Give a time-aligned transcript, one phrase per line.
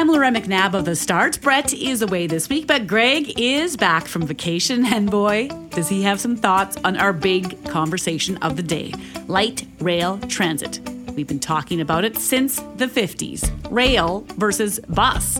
[0.00, 1.42] I'm Loren McNabb of The Start.
[1.42, 6.02] Brett is away this week, but Greg is back from vacation, and boy, does he
[6.04, 8.94] have some thoughts on our big conversation of the day
[9.28, 10.80] light rail transit.
[11.14, 15.38] We've been talking about it since the 50s rail versus bus.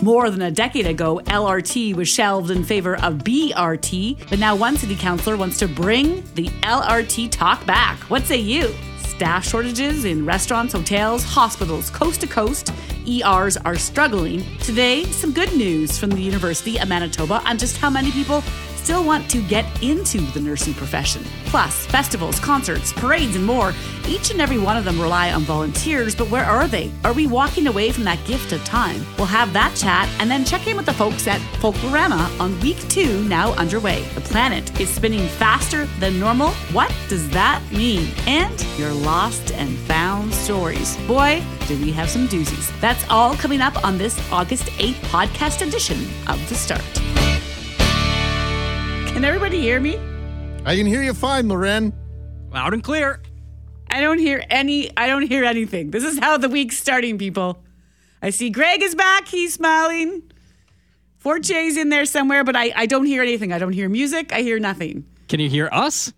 [0.00, 4.76] More than a decade ago, LRT was shelved in favor of BRT, but now one
[4.76, 7.98] city councillor wants to bring the LRT talk back.
[8.02, 8.72] What say you?
[9.18, 12.72] Staff shortages in restaurants, hotels, hospitals, coast to coast.
[13.04, 14.44] ERs are struggling.
[14.58, 18.44] Today, some good news from the University of Manitoba on just how many people
[18.78, 21.22] still want to get into the nursing profession.
[21.46, 23.74] Plus, festivals, concerts, parades, and more.
[24.06, 26.90] Each and every one of them rely on volunteers, but where are they?
[27.04, 29.04] Are we walking away from that gift of time?
[29.16, 32.78] We'll have that chat and then check in with the folks at Folklorama on week
[32.88, 34.02] two now underway.
[34.14, 36.50] The planet is spinning faster than normal.
[36.72, 38.08] What does that mean?
[38.26, 40.96] And your lost and found stories.
[41.06, 42.78] Boy, do we have some doozies.
[42.80, 47.47] That's all coming up on this August 8th podcast edition of The Start.
[49.12, 49.96] Can everybody hear me?
[50.64, 51.92] I can hear you fine, Loren.
[52.52, 53.20] Loud and clear.
[53.90, 55.90] I don't hear any I don't hear anything.
[55.90, 57.62] This is how the week's starting, people.
[58.22, 60.22] I see Greg is back, he's smiling.
[61.18, 63.52] Forche's in there somewhere, but I, I don't hear anything.
[63.52, 65.04] I don't hear music, I hear nothing.
[65.28, 66.12] Can you hear us?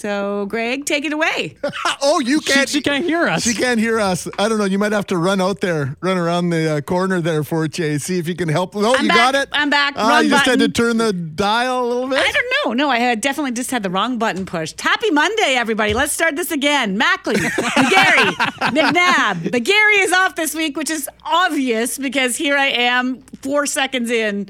[0.00, 1.58] So Greg, take it away.
[2.00, 2.70] oh, you can't.
[2.70, 3.42] she can't hear us.
[3.42, 4.26] She can't hear us.
[4.38, 4.64] I don't know.
[4.64, 7.98] You might have to run out there, run around the uh, corner there for Jay.
[7.98, 8.74] See if you can help.
[8.74, 9.16] Oh, I'm you back.
[9.18, 9.48] got it.
[9.52, 9.92] I'm back.
[9.98, 12.18] Ah, Wrong you just had to turn the dial a little bit.
[12.18, 12.72] I don't know.
[12.72, 14.80] No, I had definitely just had the wrong button pushed.
[14.80, 15.92] Happy Monday, everybody.
[15.92, 16.98] Let's start this again.
[16.98, 18.32] Mackling, McGarry,
[18.72, 19.50] McNabb.
[19.50, 24.48] McGarry is off this week, which is obvious because here I am four seconds in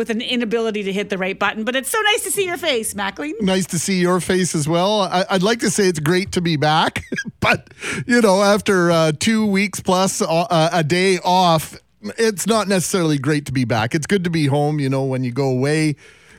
[0.00, 1.62] with an inability to hit the right button.
[1.62, 3.38] But it's so nice to see your face, Mackling.
[3.42, 5.02] Nice to see your face as well.
[5.02, 7.04] I, I'd like to say it's great to be back,
[7.40, 7.68] but
[8.06, 11.76] you know, after uh, two weeks plus uh, a day off,
[12.16, 13.94] it's not necessarily great to be back.
[13.94, 14.80] It's good to be home.
[14.80, 15.96] You know, when you go away,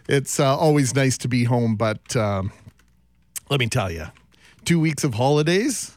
[0.09, 1.75] it's uh, always nice to be home.
[1.75, 2.51] But um,
[3.51, 4.07] let me tell you,
[4.65, 5.95] two weeks of holidays.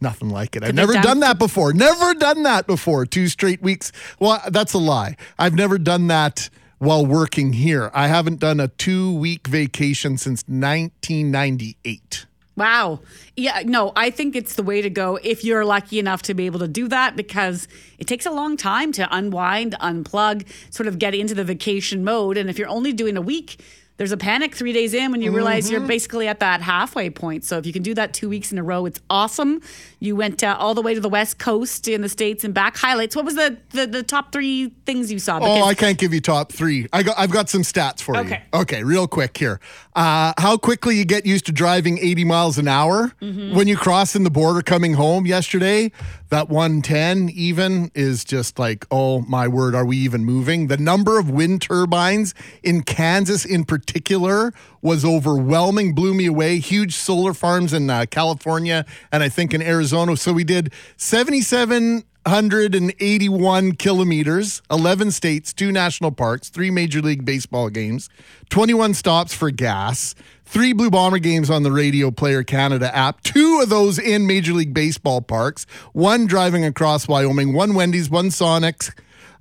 [0.00, 0.62] Nothing like it.
[0.62, 1.72] I've never done- done that before.
[1.72, 3.06] Never done that before.
[3.06, 3.90] Two straight weeks.
[4.20, 5.16] Well, that's a lie.
[5.36, 7.90] I've never done that while working here.
[7.94, 12.26] I haven't done a two week vacation since 1998.
[12.56, 13.00] Wow.
[13.36, 16.46] Yeah, no, I think it's the way to go if you're lucky enough to be
[16.46, 20.98] able to do that because it takes a long time to unwind, unplug, sort of
[20.98, 22.38] get into the vacation mode.
[22.38, 23.60] And if you're only doing a week,
[23.98, 27.44] there's a panic three days in when you realize you're basically at that halfway point.
[27.44, 29.62] So if you can do that two weeks in a row, it's awesome.
[30.00, 32.76] You went uh, all the way to the West Coast in the States and back.
[32.76, 33.16] Highlights.
[33.16, 35.38] What was the, the, the top three things you saw?
[35.40, 36.86] Oh, I can't give you top three.
[36.92, 38.42] I got, I've got some stats for Okay.
[38.52, 38.60] you.
[38.60, 39.60] Okay, real quick here.
[39.96, 43.56] Uh, how quickly you get used to driving 80 miles an hour Mm-hmm.
[43.56, 45.90] when you cross in the border coming home yesterday?
[46.28, 50.66] That 110 even is just like, oh my word, are we even moving?
[50.66, 54.52] The number of wind turbines in Kansas in particular
[54.82, 56.58] was overwhelming, blew me away.
[56.58, 60.14] Huge solar farms in uh, California and I think in Arizona.
[60.18, 67.70] So we did 77 181 kilometers, 11 states, two national parks, three Major League Baseball
[67.70, 68.08] games,
[68.50, 73.60] 21 stops for gas, three Blue Bomber games on the Radio Player Canada app, two
[73.62, 78.90] of those in Major League Baseball parks, one driving across Wyoming, one Wendy's, one Sonics.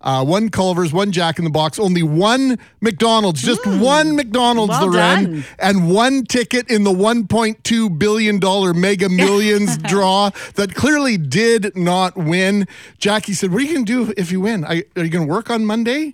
[0.05, 4.91] Uh, one Culver's, one Jack in the Box, only one McDonald's, just one McDonald's, Well
[4.91, 5.45] Loren, done.
[5.57, 8.39] and one ticket in the $1.2 billion
[8.79, 12.67] mega millions draw that clearly did not win.
[12.99, 14.63] Jackie said, What are you going to do if you win?
[14.63, 16.13] I, are you going to work on Monday?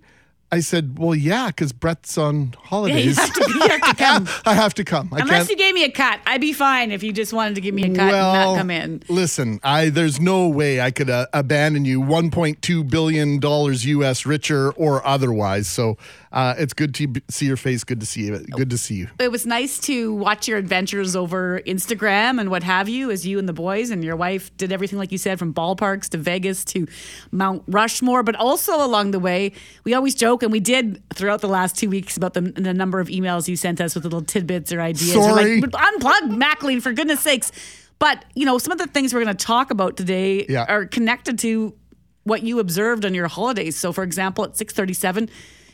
[0.53, 3.17] I said, Well, yeah, because Brett's on holidays.
[3.17, 4.27] have to- you have to come.
[4.45, 5.09] I have to come.
[5.13, 7.61] I Unless you gave me a cut, I'd be fine if you just wanted to
[7.61, 9.01] give me a cut and not come in.
[9.07, 14.71] Listen, I there's no way I could uh, abandon you 1.2 billion dollars US richer
[14.71, 15.67] or otherwise.
[15.67, 15.97] So
[16.31, 17.83] uh, it's good to see your face.
[17.83, 18.37] Good to see you.
[18.39, 19.07] Good to see you.
[19.19, 23.37] it was nice to watch your adventures over Instagram and what have you as you
[23.37, 26.63] and the boys and your wife did everything like you said from ballparks to Vegas
[26.65, 26.87] to
[27.31, 29.51] Mount Rushmore but also along the way
[29.83, 32.99] we always joke and we did throughout the last 2 weeks about the, the number
[32.99, 35.59] of emails you sent us with little tidbits or ideas Sorry.
[35.61, 37.51] like unplug Mackling for goodness sakes
[37.99, 40.65] but you know some of the things we're going to talk about today Yeah.
[40.69, 41.75] are connected to
[42.23, 43.75] what you observed on your holidays.
[43.75, 45.27] So, for example, at 637,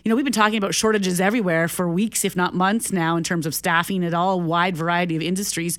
[0.08, 3.26] you know, we've been talking about shortages everywhere for weeks, if not months now, in
[3.26, 5.78] terms of staffing at all, wide variety of industries.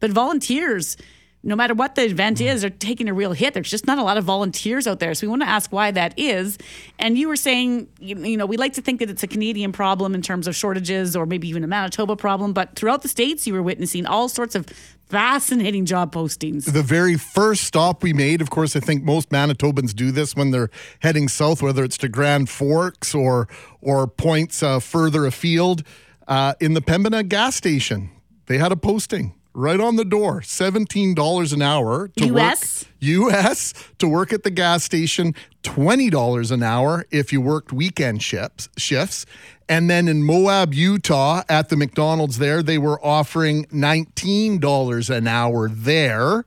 [0.00, 0.98] But volunteers
[1.42, 2.46] no matter what the event mm.
[2.46, 3.54] is, they're taking a real hit.
[3.54, 5.14] There's just not a lot of volunteers out there.
[5.14, 6.58] So we want to ask why that is.
[6.98, 10.14] And you were saying, you know, we like to think that it's a Canadian problem
[10.14, 12.52] in terms of shortages or maybe even a Manitoba problem.
[12.52, 14.66] But throughout the States, you were witnessing all sorts of
[15.10, 16.72] fascinating job postings.
[16.72, 20.52] The very first stop we made, of course, I think most Manitobans do this when
[20.52, 20.70] they're
[21.00, 23.48] heading south, whether it's to Grand Forks or
[23.80, 25.82] or points uh, further afield.
[26.28, 28.10] Uh, in the Pembina gas station,
[28.46, 32.84] they had a posting right on the door $17 an hour to US?
[32.84, 35.34] work US to work at the gas station
[35.64, 39.26] $20 an hour if you worked weekend shifts shifts
[39.70, 45.68] and then in Moab Utah at the McDonald's there they were offering $19 an hour
[45.70, 46.44] there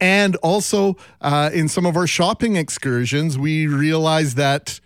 [0.00, 4.80] and also uh, in some of our shopping excursions we realized that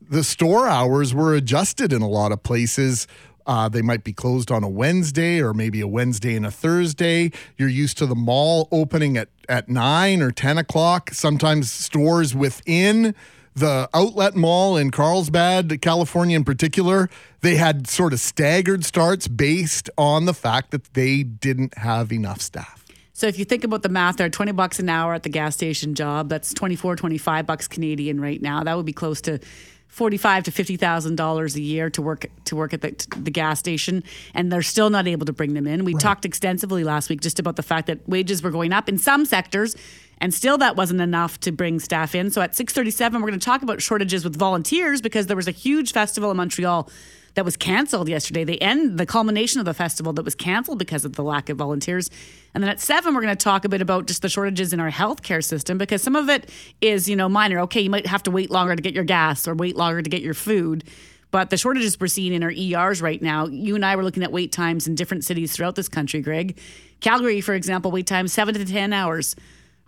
[0.00, 3.06] the store hours were adjusted in a lot of places
[3.46, 7.32] uh, they might be closed on a Wednesday or maybe a Wednesday and a Thursday.
[7.56, 11.08] You're used to the mall opening at, at 9 or 10 o'clock.
[11.14, 13.14] Sometimes stores within
[13.58, 17.08] the outlet mall in Carlsbad, California in particular,
[17.40, 22.40] they had sort of staggered starts based on the fact that they didn't have enough
[22.40, 22.84] staff.
[23.12, 25.54] So if you think about the math there, 20 bucks an hour at the gas
[25.54, 28.62] station job, that's 24, 25 bucks Canadian right now.
[28.62, 29.40] That would be close to
[29.88, 33.58] forty-five to fifty thousand dollars a year to work to work at the, the, gas
[33.58, 35.84] station, and they're still not able to bring them in.
[35.84, 36.00] We right.
[36.00, 39.24] talked extensively last week just about the fact that wages were going up in some
[39.24, 39.76] sectors,
[40.20, 42.30] and still that wasn't enough to bring staff in.
[42.30, 45.48] So at six thirty-seven, we're going to talk about shortages with volunteers because there was
[45.48, 46.90] a huge festival in Montreal
[47.34, 48.42] that was canceled yesterday.
[48.42, 51.56] They end the culmination of the festival that was canceled because of the lack of
[51.56, 52.10] volunteers.
[52.52, 54.80] And then at seven, we're going to talk a bit about just the shortages in
[54.80, 56.50] our healthcare system because some of it
[56.80, 57.60] is, you know, minor.
[57.60, 60.10] Okay, you might have to wait longer to get your gas or wait longer to
[60.10, 60.82] get your food.
[61.30, 64.24] But the shortages we're seeing in our ERs right now, you and I were looking
[64.24, 66.58] at wait times in different cities throughout this country, Greg.
[67.00, 69.36] Calgary, for example, wait times seven to 10 hours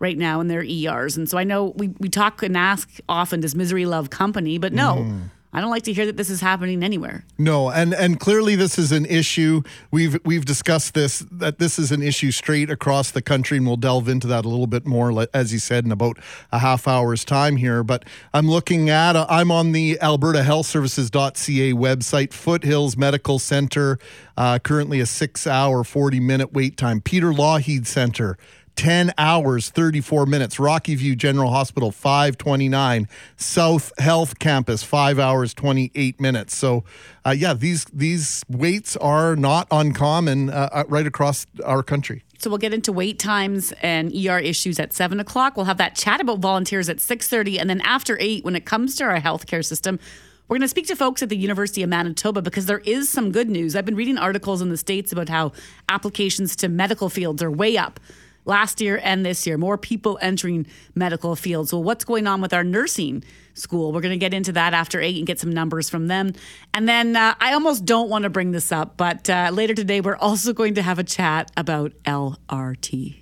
[0.01, 1.17] right now in their ERs.
[1.17, 4.59] And so I know we, we talk and ask often, does misery love company?
[4.59, 4.97] But no.
[4.97, 5.21] Mm
[5.53, 7.25] I don't like to hear that this is happening anywhere.
[7.37, 9.63] No, and and clearly this is an issue.
[9.91, 13.77] We've we've discussed this that this is an issue straight across the country, and we'll
[13.77, 16.19] delve into that a little bit more, as you said, in about
[16.53, 17.83] a half hour's time here.
[17.83, 23.99] But I'm looking at uh, I'm on the Alberta Health Services.ca website, Foothills Medical Center,
[24.37, 27.01] uh, currently a six hour, 40 minute wait time.
[27.01, 28.39] Peter Lougheed Center
[28.81, 30.59] 10 hours 34 minutes.
[30.59, 36.57] Rocky view general hospital 529 south health campus 5 hours 28 minutes.
[36.57, 36.85] So
[37.27, 42.25] uh, yeah these these waits are not uncommon uh, uh right across our country.
[42.39, 45.59] So we'll get into wait times and ER issues at seven o'clock.
[45.59, 48.65] We'll have that chat about volunteers at six thirty, and then after eight, when it
[48.65, 50.01] comes to our healthcare system,
[50.49, 53.31] we're going to speak to folks at the University of Manitoba because there is some
[53.31, 53.77] good news.
[53.77, 55.53] I've been reading articles in the states about how
[55.91, 58.01] applications to medical fields are way up
[58.45, 59.59] last year and this year.
[59.59, 61.73] More people entering medical fields.
[61.73, 63.93] Well, what's going on with our nursing school?
[63.93, 66.33] We're going to get into that after eight and get some numbers from them.
[66.75, 70.01] And then uh, I almost don't want to bring this up, but uh, later today,
[70.01, 73.17] we're also going to have a chat about LRT.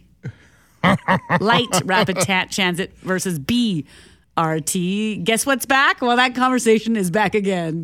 [1.41, 2.19] Light rapid
[2.50, 5.25] transit versus BRT.
[5.25, 6.00] Guess what's back?
[6.00, 7.82] Well, that conversation is back again.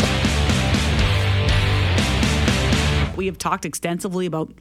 [3.16, 4.52] We have talked extensively about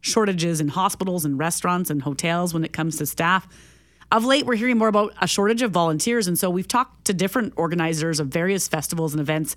[0.00, 3.46] shortages in hospitals and restaurants and hotels when it comes to staff.
[4.10, 6.26] Of late, we're hearing more about a shortage of volunteers.
[6.26, 9.54] And so we've talked to different organizers of various festivals and events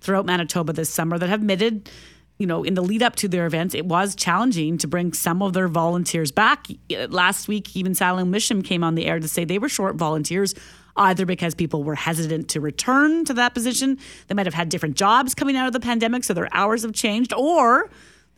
[0.00, 1.90] throughout Manitoba this summer that have admitted,
[2.38, 5.42] you know, in the lead up to their events, it was challenging to bring some
[5.42, 6.68] of their volunteers back.
[7.08, 10.54] Last week, even Siloam Mission came on the air to say they were short volunteers
[10.96, 14.96] either because people were hesitant to return to that position, they might have had different
[14.96, 17.90] jobs coming out of the pandemic, so their hours have changed, or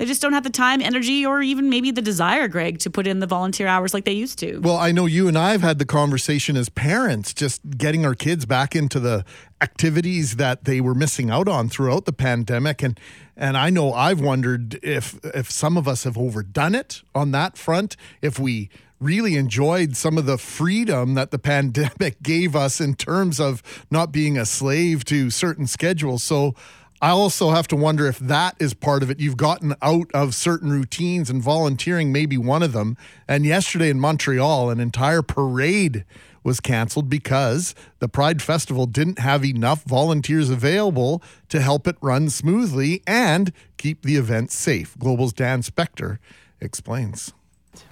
[0.02, 3.06] they just don't have the time, energy, or even maybe the desire, Greg, to put
[3.06, 4.58] in the volunteer hours like they used to.
[4.58, 8.16] Well, I know you and I have had the conversation as parents, just getting our
[8.16, 9.24] kids back into the
[9.60, 12.82] activities that they were missing out on throughout the pandemic.
[12.82, 12.98] And
[13.36, 17.56] and I know I've wondered if if some of us have overdone it on that
[17.56, 22.94] front, if we really enjoyed some of the freedom that the pandemic gave us in
[22.94, 26.24] terms of not being a slave to certain schedules.
[26.24, 26.56] So
[27.02, 29.18] I also have to wonder if that is part of it.
[29.18, 32.96] You've gotten out of certain routines and volunteering, maybe one of them.
[33.26, 36.04] And yesterday in Montreal, an entire parade
[36.44, 42.30] was canceled because the Pride Festival didn't have enough volunteers available to help it run
[42.30, 44.96] smoothly and keep the event safe.
[44.96, 46.18] Global's Dan Spector
[46.60, 47.32] explains.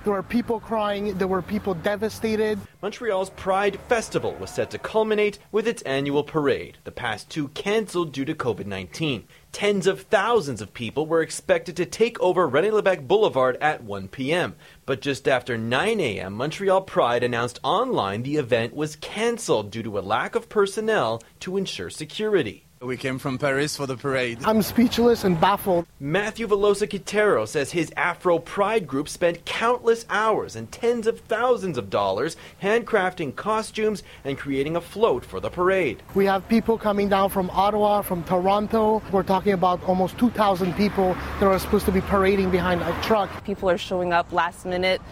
[0.05, 2.59] There were people crying, there were people devastated.
[2.83, 8.13] Montreal's Pride Festival was set to culminate with its annual parade, the past two cancelled
[8.13, 9.27] due to COVID 19.
[9.53, 14.09] Tens of thousands of people were expected to take over René Lévesque Boulevard at 1
[14.09, 14.55] p.m.
[14.85, 19.99] But just after 9 a.m., Montreal Pride announced online the event was cancelled due to
[19.99, 22.67] a lack of personnel to ensure security.
[22.83, 24.39] We came from Paris for the parade.
[24.43, 25.85] I'm speechless and baffled.
[26.01, 31.77] Matthew Velosa Quintero says his Afro Pride group spent countless hours and tens of thousands
[31.77, 36.03] of dollars handcrafting costumes and creating a float for the parade.
[36.15, 39.03] We have people coming down from Ottawa, from Toronto.
[39.13, 43.45] We're talking about almost 2,000 people that are supposed to be parading behind a truck.
[43.45, 45.03] People are showing up last minute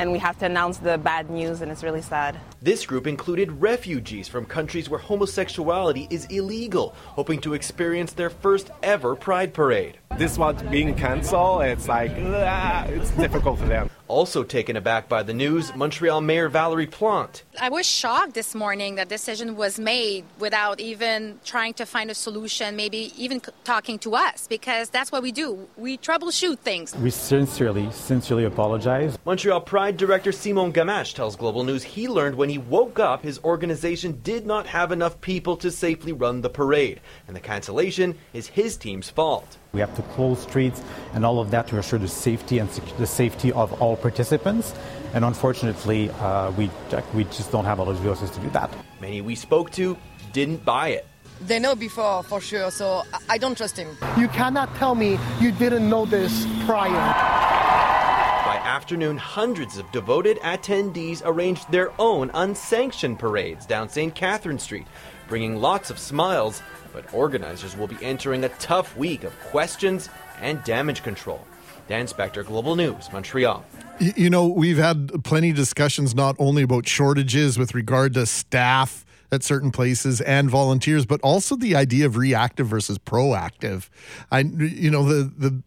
[0.00, 2.40] and we have to announce the bad news, and it's really sad.
[2.62, 8.70] This group included refugees from countries where homosexuality is illegal, hoping to experience their first
[8.82, 9.99] ever Pride Parade.
[10.20, 11.62] This one's being cancelled.
[11.62, 13.88] It's like, ah, it's difficult for them.
[14.10, 17.44] Also taken aback by the news, Montreal Mayor Valerie Plante.
[17.60, 22.14] I was shocked this morning that decision was made without even trying to find a
[22.14, 25.68] solution, maybe even talking to us, because that's what we do.
[25.76, 26.92] We troubleshoot things.
[26.96, 29.16] We sincerely, sincerely apologize.
[29.24, 33.38] Montreal Pride Director Simon Gamache tells Global News he learned when he woke up his
[33.44, 38.48] organization did not have enough people to safely run the parade, and the cancellation is
[38.48, 39.56] his team's fault.
[39.72, 40.82] We have to close streets
[41.14, 44.74] and all of that to assure the safety and sec- the safety of all participants.
[45.14, 46.70] And unfortunately, uh, we,
[47.14, 48.70] we just don't have all the resources to do that.
[49.00, 49.96] Many we spoke to
[50.32, 51.06] didn't buy it.
[51.40, 53.96] They know before for sure, so I don't trust him.
[54.18, 56.90] You cannot tell me you didn't know this prior.
[56.90, 64.14] By afternoon, hundreds of devoted attendees arranged their own unsanctioned parades down St.
[64.14, 64.86] Catherine Street,
[65.28, 66.60] bringing lots of smiles
[66.92, 70.08] but organizers will be entering a tough week of questions
[70.40, 71.46] and damage control.
[71.88, 73.64] Dan Spector, Global News, Montreal.
[73.98, 79.04] You know, we've had plenty of discussions not only about shortages with regard to staff
[79.32, 83.88] at certain places and volunteers, but also the idea of reactive versus proactive.
[84.30, 85.62] I, you know, the the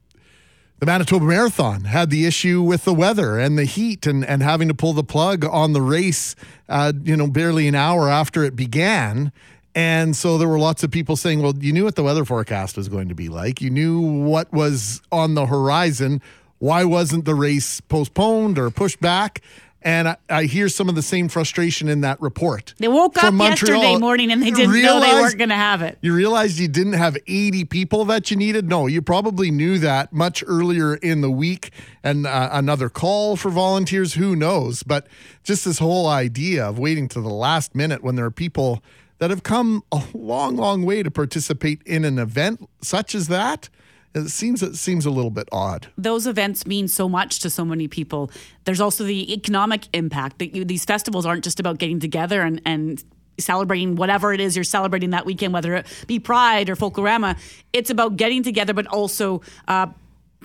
[0.79, 4.67] the Manitoba Marathon had the issue with the weather and the heat and, and having
[4.67, 6.35] to pull the plug on the race,
[6.67, 9.31] uh, you know, barely an hour after it began.
[9.75, 12.77] And so there were lots of people saying, well, you knew what the weather forecast
[12.77, 13.61] was going to be like.
[13.61, 16.21] You knew what was on the horizon.
[16.59, 19.41] Why wasn't the race postponed or pushed back?
[19.85, 22.73] And I, I hear some of the same frustration in that report.
[22.77, 25.81] They woke up yesterday morning and they didn't realized, know they weren't going to have
[25.81, 25.97] it.
[26.01, 28.69] You realized you didn't have 80 people that you needed?
[28.69, 33.49] No, you probably knew that much earlier in the week and uh, another call for
[33.49, 34.13] volunteers.
[34.13, 34.83] Who knows?
[34.83, 35.07] But
[35.43, 38.81] just this whole idea of waiting to the last minute when there are people
[39.23, 43.69] that have come a long, long way to participate in an event such as that.
[44.13, 45.87] It seems it seems a little bit odd.
[45.97, 48.29] Those events mean so much to so many people.
[48.65, 52.61] There's also the economic impact that you, these festivals aren't just about getting together and,
[52.65, 53.01] and
[53.39, 57.39] celebrating whatever it is you're celebrating that weekend, whether it be Pride or Folklorama.
[57.71, 59.87] It's about getting together, but also uh,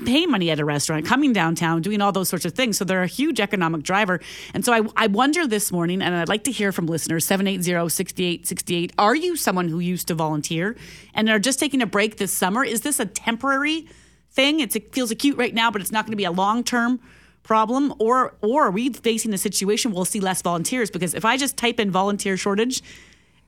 [0.05, 2.78] paying money at a restaurant, coming downtown, doing all those sorts of things.
[2.78, 4.21] So they're a huge economic driver.
[4.55, 7.88] And so I, I wonder this morning, and I'd like to hear from listeners 780
[7.88, 8.93] 6868.
[8.99, 10.76] Are you someone who used to volunteer
[11.14, 12.64] and are just taking a break this summer?
[12.64, 13.88] Is this a temporary
[14.31, 14.61] thing?
[14.61, 17.00] It's, it feels acute right now, but it's not going to be a long term
[17.49, 21.35] problem or or are we facing a situation we'll see less volunteers because if i
[21.35, 22.83] just type in volunteer shortage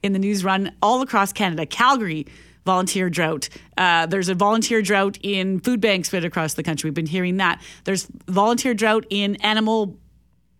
[0.03, 2.27] in the news run all across canada calgary
[2.65, 3.49] volunteer drought.
[3.77, 6.89] Uh, there's a volunteer drought in food banks spread across the country.
[6.89, 7.63] We've been hearing that.
[7.85, 9.99] There's volunteer drought in animal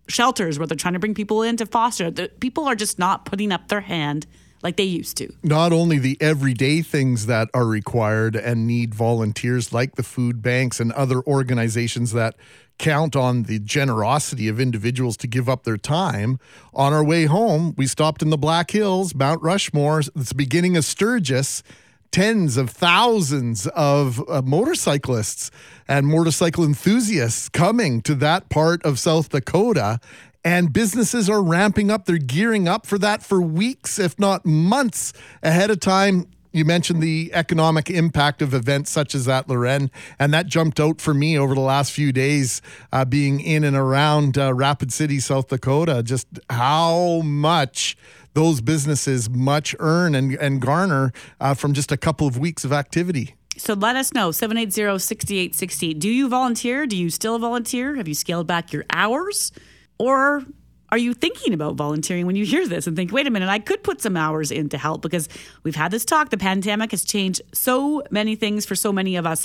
[0.09, 2.11] shelters where they're trying to bring people in to foster.
[2.11, 4.27] The, people are just not putting up their hand
[4.63, 5.33] like they used to.
[5.43, 10.81] Not only the everyday things that are required and need volunteers like the food banks
[10.81, 12.37] and other organizations that
[12.79, 16.39] count on the generosity of individuals to give up their time.
[16.73, 20.01] On our way home, we stopped in the Black Hills, Mount Rushmore.
[20.01, 21.63] It's beginning of Sturgis
[22.13, 25.51] tens of thousands of uh, motorcyclists
[25.87, 30.01] and motorcycle enthusiasts coming to that part of South Dakota.
[30.43, 32.07] And businesses are ramping up.
[32.07, 35.13] They're gearing up for that for weeks, if not months
[35.43, 36.27] ahead of time.
[36.53, 39.89] You mentioned the economic impact of events such as that, Loren,
[40.19, 42.61] and that jumped out for me over the last few days,
[42.93, 46.03] uh, being in and around uh, Rapid City, South Dakota.
[46.03, 47.97] Just how much
[48.35, 52.73] those businesses much earn and, and garner uh, from just a couple of weeks of
[52.73, 53.35] activity.
[53.57, 55.99] So let us know 780 6868.
[55.99, 56.87] Do you volunteer?
[56.87, 57.97] Do you still volunteer?
[57.97, 59.53] Have you scaled back your hours?
[59.99, 60.45] Or
[60.93, 63.59] are you thinking about volunteering when you hear this and think, wait a minute, I
[63.59, 65.03] could put some hours in to help?
[65.03, 65.29] Because
[65.63, 66.31] we've had this talk.
[66.31, 69.45] The pandemic has changed so many things for so many of us.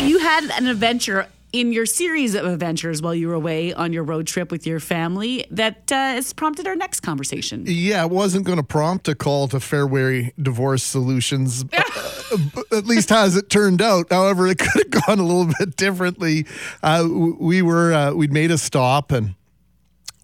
[0.00, 4.02] You had an adventure in your series of adventures while you were away on your
[4.02, 7.62] road trip with your family that uh, has prompted our next conversation.
[7.64, 13.12] Yeah, it wasn't going to prompt a call to Fairway Divorce Solutions, uh, at least
[13.12, 14.06] as it turned out.
[14.10, 16.44] However, it could have gone a little bit differently.
[16.82, 17.06] Uh,
[17.38, 19.36] we were uh, we'd made a stop and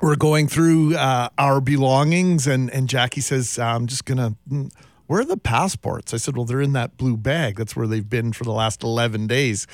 [0.02, 4.72] we're going through uh, our belongings, and and Jackie says, "I'm just gonna." mm,
[5.06, 6.12] Where are the passports?
[6.12, 7.56] I said, "Well, they're in that blue bag.
[7.56, 9.68] That's where they've been for the last eleven days."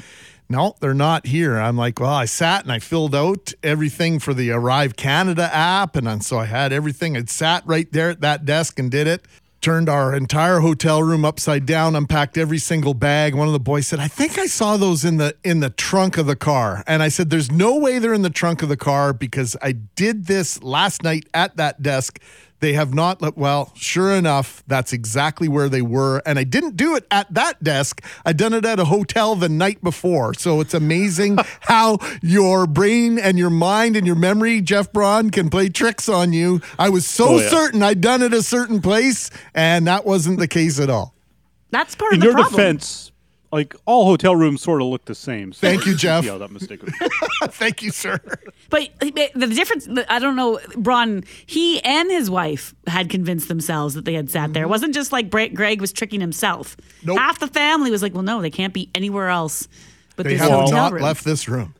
[0.48, 1.58] No, they're not here.
[1.58, 5.96] I'm like, well, I sat and I filled out everything for the ArriveCAN app.
[5.96, 7.16] And so I had everything.
[7.16, 9.26] I'd sat right there at that desk and did it.
[9.60, 13.34] Turned our entire hotel room upside down, unpacked every single bag.
[13.34, 16.18] One of the boys said, I think I saw those in the in the trunk
[16.18, 16.84] of the car.
[16.86, 19.72] And I said, There's no way they're in the trunk of the car because I
[19.72, 22.20] did this last night at that desk.
[22.60, 26.22] They have not let well, sure enough, that's exactly where they were.
[26.24, 28.02] And I didn't do it at that desk.
[28.24, 30.32] I'd done it at a hotel the night before.
[30.32, 35.50] So it's amazing how your brain and your mind and your memory, Jeff Braun, can
[35.50, 36.62] play tricks on you.
[36.78, 37.48] I was so Oh, yeah.
[37.50, 41.14] certain I'd done it a certain place, and that wasn't the case at all.
[41.72, 42.52] That's part In of the your problem.
[42.52, 43.12] defense,
[43.52, 45.52] like all hotel rooms sort of look the same.
[45.52, 46.24] So Thank you, Jeff.
[46.24, 46.80] See how that mistake.
[47.44, 48.18] Thank you, sir.
[48.70, 54.04] But the difference, I don't know, Braun, he and his wife had convinced themselves that
[54.04, 54.62] they had sat there.
[54.62, 54.70] It mm-hmm.
[54.70, 56.76] wasn't just like Greg was tricking himself.
[57.04, 57.18] Nope.
[57.18, 59.68] Half the family was like, well, no, they can't be anywhere else
[60.16, 61.02] but They this have hotel not room.
[61.02, 61.74] left this room.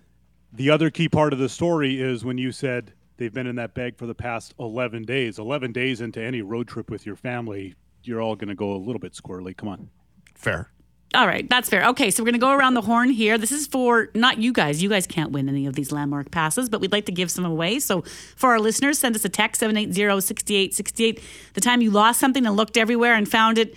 [0.53, 3.75] The other key part of the story is when you said they've been in that
[3.75, 5.39] bag for the past 11 days.
[5.39, 8.77] 11 days into any road trip with your family, you're all going to go a
[8.77, 9.57] little bit squirrely.
[9.57, 9.91] Come on.
[10.35, 10.71] Fair.
[11.17, 11.83] All right, that's fair.
[11.87, 13.39] Okay, so we're going to go around the horn here.
[13.39, 14.83] This is for not you guys.
[14.83, 17.47] You guys can't win any of these landmark passes, but we'd like to give some
[17.47, 17.79] away.
[17.79, 18.03] So
[18.37, 21.23] for our listeners, send us a text 780-6868.
[21.55, 23.75] The time you lost something and looked everywhere and found it,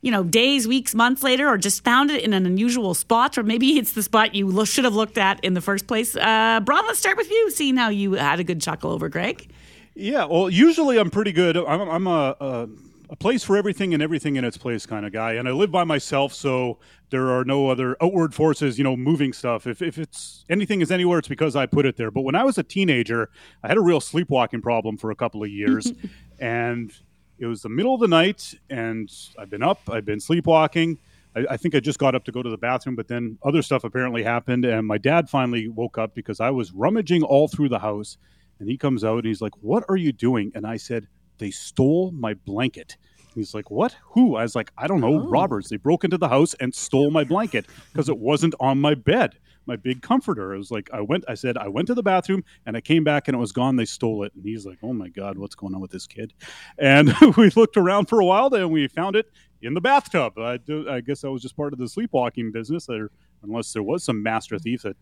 [0.00, 3.42] you know, days, weeks, months later, or just found it in an unusual spot, or
[3.42, 6.16] maybe it's the spot you should have looked at in the first place.
[6.16, 9.46] Uh, Braun, let's start with you, seeing how you had a good chuckle over Greg.
[9.94, 11.58] Yeah, well, usually I'm pretty good.
[11.58, 12.68] I'm, I'm a, a
[13.10, 15.70] a place for everything and everything in its place kind of guy, and I live
[15.70, 16.78] by myself, so
[17.10, 19.66] there are no other outward forces, you know, moving stuff.
[19.66, 22.10] If if it's anything is anywhere, it's because I put it there.
[22.10, 23.30] But when I was a teenager,
[23.62, 25.92] I had a real sleepwalking problem for a couple of years,
[26.38, 26.92] and
[27.38, 30.98] it was the middle of the night, and I've been up, I've been sleepwalking.
[31.34, 33.62] I, I think I just got up to go to the bathroom, but then other
[33.62, 37.70] stuff apparently happened, and my dad finally woke up because I was rummaging all through
[37.70, 38.18] the house,
[38.58, 41.06] and he comes out and he's like, "What are you doing?" And I said,
[41.38, 42.96] "They stole my blanket."
[43.34, 43.96] He's like, "What?
[44.12, 45.22] Who?" I was like, "I don't know.
[45.22, 45.28] Oh.
[45.28, 45.68] Robbers.
[45.68, 49.38] They broke into the house and stole my blanket because it wasn't on my bed."
[49.66, 50.54] My big comforter.
[50.54, 51.26] I was like, I went.
[51.28, 53.76] I said, I went to the bathroom and I came back and it was gone.
[53.76, 54.32] They stole it.
[54.34, 56.32] And he's like, Oh my god, what's going on with this kid?
[56.78, 58.48] And we looked around for a while.
[58.48, 59.26] Then we found it
[59.60, 60.38] in the bathtub.
[60.38, 62.86] I, do, I guess that was just part of the sleepwalking business.
[62.86, 63.10] There,
[63.42, 64.96] unless there was some master thief that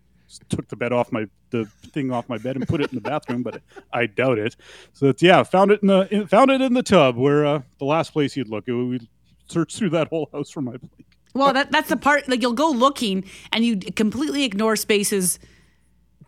[0.49, 3.01] took the bed off my the thing off my bed and put it in the
[3.01, 3.63] bathroom, but
[3.93, 4.57] I doubt it.
[4.93, 7.85] So it's, yeah, found it in the found it in the tub where uh, the
[7.85, 8.67] last place you'd look.
[8.67, 9.09] We
[9.49, 11.07] searched through that whole house for my blanket.
[11.35, 15.39] Well, that, that's the part, like you'll go looking and you completely ignore spaces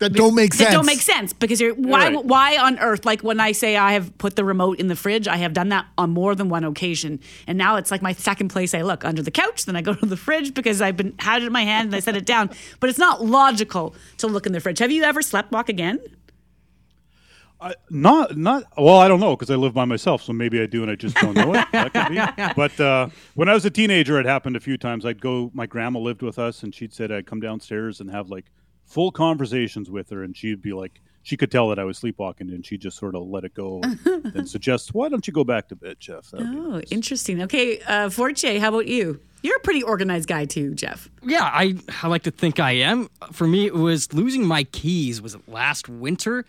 [0.01, 0.69] That don't make sense.
[0.71, 2.25] that don't make sense because you're why Right.
[2.25, 5.27] why on earth like when I say I have put the remote in the fridge
[5.27, 7.19] I have done that on more than one occasion.
[7.49, 9.95] And now it's like my second place I look under the couch then I go
[9.95, 12.27] to the fridge because I've been had it in my hand and I set it
[12.27, 12.51] down.
[12.81, 14.79] But it's not logical to look in the fridge.
[14.79, 15.99] Have you ever slept walk again?
[17.61, 20.67] I, not not well i don't know because i live by myself so maybe i
[20.67, 21.67] do and i just don't know it.
[21.73, 22.53] That could be.
[22.55, 25.05] But uh, when i was a teenager it happened a few times.
[25.05, 28.29] I'd go my grandma lived with us and she'd said i'd come downstairs and have
[28.29, 28.45] like
[28.89, 32.49] full conversations with her and she'd be like she could tell that i was sleepwalking
[32.51, 33.99] and she'd just sort of let it go and
[34.35, 36.31] then suggest why don't you go back to bed jeff?
[36.31, 37.43] That'd be oh interesting.
[37.43, 39.21] Okay uh, Forte how about you?
[39.43, 41.09] You're a pretty organized guy too Jeff.
[41.23, 43.09] Yeah, I, I like to think I am.
[43.33, 46.45] For me, it was losing my keys was last winter,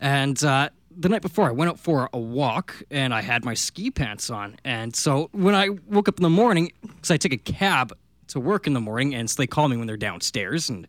[0.00, 3.52] and uh, the night before I went out for a walk and I had my
[3.54, 7.34] ski pants on, and so when I woke up in the morning, because I take
[7.34, 7.92] a cab
[8.28, 10.86] to work in the morning, and so they call me when they're downstairs and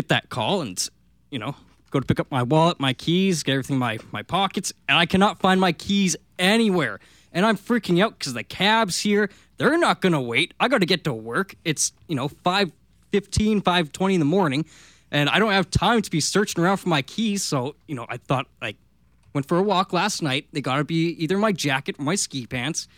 [0.00, 0.88] get that call, and
[1.30, 1.54] you know
[1.90, 4.96] go to pick up my wallet, my keys, get everything in my my pockets, and
[4.96, 7.00] I cannot find my keys anywhere.
[7.32, 9.30] And I'm freaking out because the cab's here.
[9.56, 10.52] They're not going to wait.
[10.58, 11.54] I got to get to work.
[11.64, 14.64] It's, you know, 5.15, 5.20 in the morning,
[15.12, 17.44] and I don't have time to be searching around for my keys.
[17.44, 18.76] So, you know, I thought, like,
[19.32, 20.48] went for a walk last night.
[20.52, 22.88] They got to be either my jacket or my ski pants.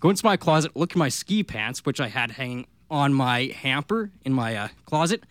[0.00, 3.52] Go into my closet, look at my ski pants, which I had hanging on my
[3.54, 5.22] hamper in my uh, closet.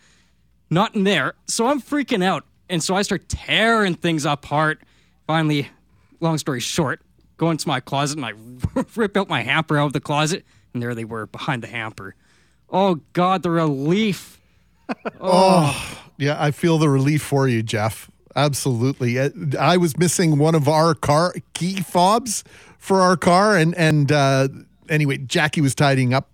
[0.70, 1.34] Not in there.
[1.46, 2.44] So I'm freaking out.
[2.68, 4.82] And so I start tearing things apart.
[5.26, 5.68] Finally,
[6.20, 7.00] long story short,
[7.36, 8.32] go into my closet and I
[8.96, 10.44] rip out my hamper out of the closet.
[10.74, 12.14] And there they were behind the hamper.
[12.70, 14.34] Oh, God, the relief.
[15.20, 18.10] Oh, yeah, I feel the relief for you, Jeff.
[18.34, 19.18] Absolutely.
[19.18, 22.42] Uh, I was missing one of our car key fobs
[22.78, 24.48] for our car, and and uh,
[24.88, 26.30] anyway, Jackie was tidying up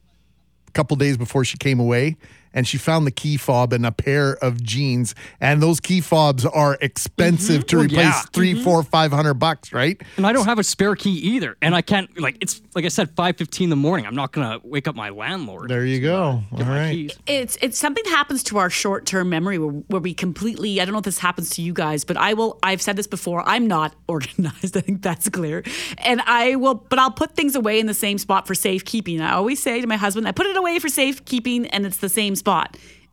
[0.69, 2.17] a couple days before she came away,
[2.55, 5.15] and she found the key fob and a pair of jeans.
[5.41, 7.67] And those key fobs are expensive mm-hmm.
[7.67, 8.23] to Well, replace yeah.
[8.33, 8.65] three, mm-hmm.
[8.65, 10.01] four, five hundred bucks, right?
[10.17, 11.57] And I don't have a spare key either.
[11.61, 14.07] And I can't like it's like I said, five fifteen in the morning.
[14.07, 15.69] I'm not gonna wake up my landlord.
[15.69, 16.43] There you go.
[16.53, 17.15] All right.
[17.27, 20.81] It's it's something that happens to our short term memory where, where we completely.
[20.81, 22.59] I don't know if this happens to you guys, but I will.
[22.63, 23.47] I've said this before.
[23.47, 24.77] I'm not organized.
[24.77, 25.65] I think that's clear.
[25.99, 29.21] And I will, but I'll put things away in the same spot for safekeeping.
[29.21, 32.09] I always say to my husband, I put it away for safekeeping, and it's the
[32.09, 32.44] same spot.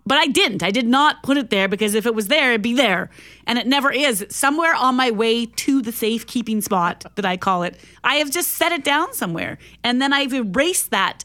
[0.05, 0.63] But I didn't.
[0.63, 3.09] I did not put it there because if it was there, it'd be there.
[3.45, 4.25] And it never is.
[4.29, 8.49] Somewhere on my way to the safekeeping spot that I call it, I have just
[8.49, 9.57] set it down somewhere.
[9.83, 11.23] And then I've erased that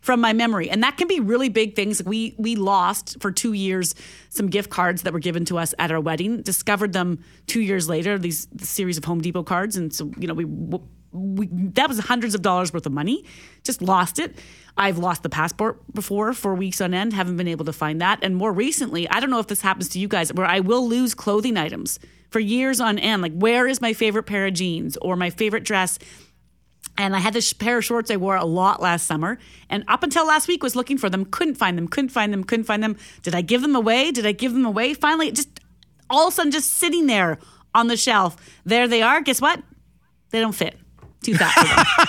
[0.00, 3.54] from my memory and that can be really big things we we lost for two
[3.54, 3.94] years
[4.28, 7.88] some gift cards that were given to us at our wedding discovered them two years
[7.88, 10.44] later these series of home depot cards and so you know we,
[11.14, 13.24] we that was hundreds of dollars worth of money
[13.62, 14.36] just lost it
[14.76, 18.18] i've lost the passport before for weeks on end haven't been able to find that
[18.22, 20.86] and more recently i don't know if this happens to you guys where i will
[20.86, 21.98] lose clothing items
[22.30, 25.64] for years on end like where is my favorite pair of jeans or my favorite
[25.64, 25.98] dress
[26.96, 30.04] and I had this pair of shorts I wore a lot last summer, and up
[30.04, 32.82] until last week was looking for them, couldn't find them, couldn't find them, couldn't find
[32.82, 32.96] them.
[33.22, 34.12] Did I give them away?
[34.12, 34.94] Did I give them away?
[34.94, 35.48] Finally, just
[36.08, 37.38] all of a sudden, just sitting there
[37.74, 38.36] on the shelf.
[38.64, 39.20] There they are.
[39.20, 39.62] Guess what?
[40.30, 40.78] They don't fit.
[41.24, 42.06] Too fat for them.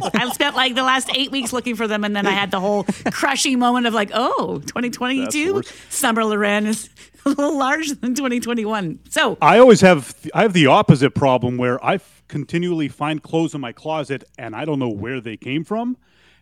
[0.00, 2.50] so I spent like the last eight weeks looking for them, and then I had
[2.50, 6.88] the whole crushing moment of like, oh, 2022 summer Loren is
[7.26, 9.00] a little larger than 2021.
[9.10, 13.54] So I always have I have the opposite problem where I f- continually find clothes
[13.54, 15.96] in my closet and I don't know where they came from,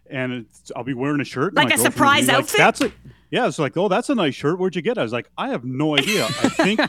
[0.09, 1.49] and it's, I'll be wearing a shirt.
[1.49, 2.59] and Like my a surprise be like, outfit?
[2.59, 2.93] That's a
[3.31, 3.47] yeah.
[3.47, 4.59] It's like oh, that's a nice shirt.
[4.59, 4.99] Where'd you get it?
[4.99, 6.25] I was like, I have no idea.
[6.27, 6.81] I think.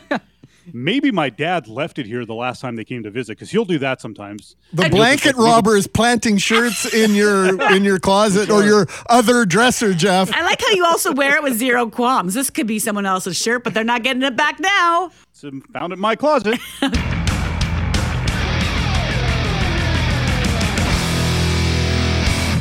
[0.74, 3.66] Maybe my dad left it here the last time they came to visit because he'll
[3.66, 4.56] do that sometimes.
[4.74, 8.88] The He'll blanket like, robber is planting shirts in your in your closet or your
[9.10, 10.32] other dresser, Jeff.
[10.34, 12.34] I like how you also wear it with zero qualms.
[12.34, 15.12] This could be someone else's shirt, but they're not getting it back now.
[15.44, 16.60] it- found it in my closet.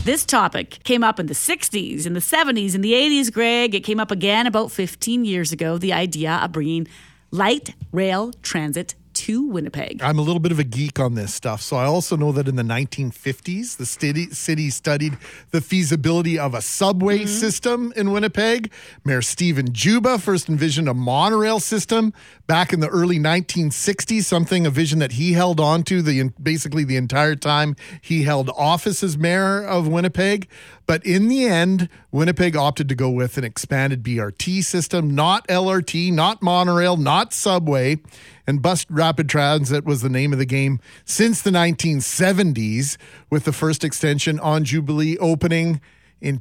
[0.02, 3.74] This topic came up in the 60s, in the 70s, in the 80s, Greg.
[3.74, 6.88] It came up again about 15 years ago the idea of bringing
[7.30, 10.02] light rail transit to Winnipeg.
[10.02, 11.60] I'm a little bit of a geek on this stuff.
[11.60, 15.18] So I also know that in the 1950s, the city, city studied
[15.50, 17.26] the feasibility of a subway mm-hmm.
[17.26, 18.72] system in Winnipeg.
[19.04, 22.12] Mayor Stephen Juba first envisioned a monorail system
[22.46, 26.84] back in the early 1960s, something, a vision that he held on to the, basically
[26.84, 30.48] the entire time he held office as mayor of Winnipeg.
[30.90, 36.12] But in the end, Winnipeg opted to go with an expanded BRT system, not LRT,
[36.12, 37.98] not monorail, not subway.
[38.44, 42.96] And bus rapid transit was the name of the game since the 1970s,
[43.30, 45.80] with the first extension on Jubilee opening
[46.20, 46.40] in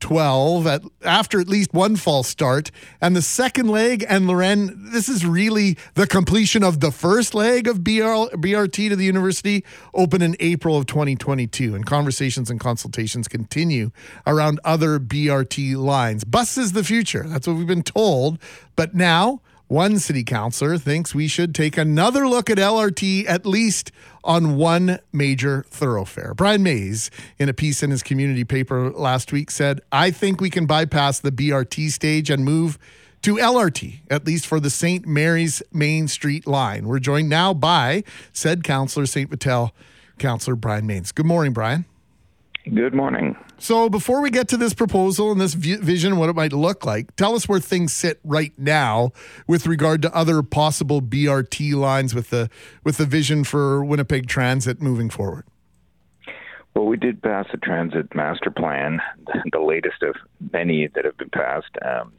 [0.00, 2.70] 2012 at, after at least one false start.
[3.00, 7.66] And the second leg, and Loren, this is really the completion of the first leg
[7.66, 11.74] of BR, BRT to the university, open in April of 2022.
[11.74, 13.90] And conversations and consultations continue
[14.26, 16.24] around other BRT lines.
[16.24, 17.24] Bus is the future.
[17.26, 18.38] That's what we've been told.
[18.76, 23.90] But now, one city councilor thinks we should take another look at LRT at least
[24.22, 26.34] on one major thoroughfare.
[26.34, 30.50] Brian Mayes, in a piece in his community paper last week, said, I think we
[30.50, 32.78] can bypass the BRT stage and move
[33.22, 35.06] to LRT, at least for the St.
[35.06, 36.86] Mary's Main Street line.
[36.86, 39.30] We're joined now by said councillor, St.
[39.30, 39.74] Vital
[40.18, 41.10] councillor Brian Mayes.
[41.10, 41.86] Good morning, Brian.
[42.72, 43.36] Good morning.
[43.58, 46.86] So, before we get to this proposal and this vi- vision, what it might look
[46.86, 49.12] like, tell us where things sit right now
[49.46, 52.48] with regard to other possible BRT lines with the
[52.82, 55.44] with the vision for Winnipeg Transit moving forward.
[56.74, 59.00] Well, we did pass a transit master plan,
[59.52, 60.16] the latest of
[60.52, 62.12] many that have been passed um,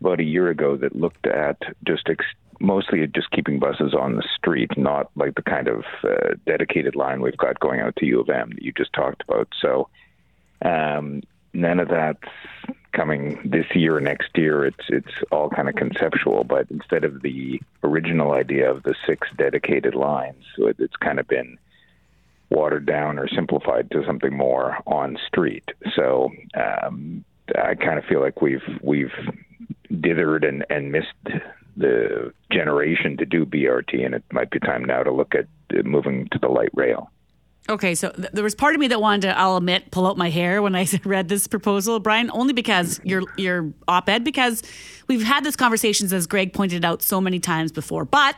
[0.00, 2.24] about a year ago that looked at just ex-
[2.60, 7.20] mostly just keeping buses on the street, not like the kind of uh, dedicated line
[7.20, 9.48] we've got going out to U of M that you just talked about.
[9.60, 9.88] So
[10.64, 12.28] um, none of that's
[12.92, 14.64] coming this year or next year.
[14.66, 19.28] It's it's all kind of conceptual, but instead of the original idea of the six
[19.36, 21.58] dedicated lines, it's kind of been
[22.50, 25.70] watered down or simplified to something more on street.
[25.94, 27.24] So um,
[27.56, 29.12] I kind of feel like we've we've
[29.90, 31.42] dithered and, and missed
[31.78, 35.46] the generation to do BRT, and it might be time now to look at
[35.84, 37.10] moving to the light rail.
[37.70, 40.16] Okay, so th- there was part of me that wanted to, I'll admit, pull out
[40.16, 44.62] my hair when I read this proposal, Brian, only because your your op-ed, because
[45.06, 48.06] we've had this conversations, as Greg pointed out, so many times before.
[48.06, 48.36] But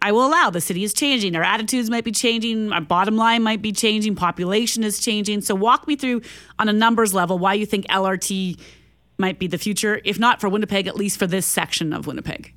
[0.00, 3.42] I will allow the city is changing, our attitudes might be changing, our bottom line
[3.42, 5.40] might be changing, population is changing.
[5.40, 6.22] So walk me through
[6.58, 8.60] on a numbers level why you think LRT
[9.24, 12.52] might be the future, if not for Winnipeg, at least for this section of Winnipeg.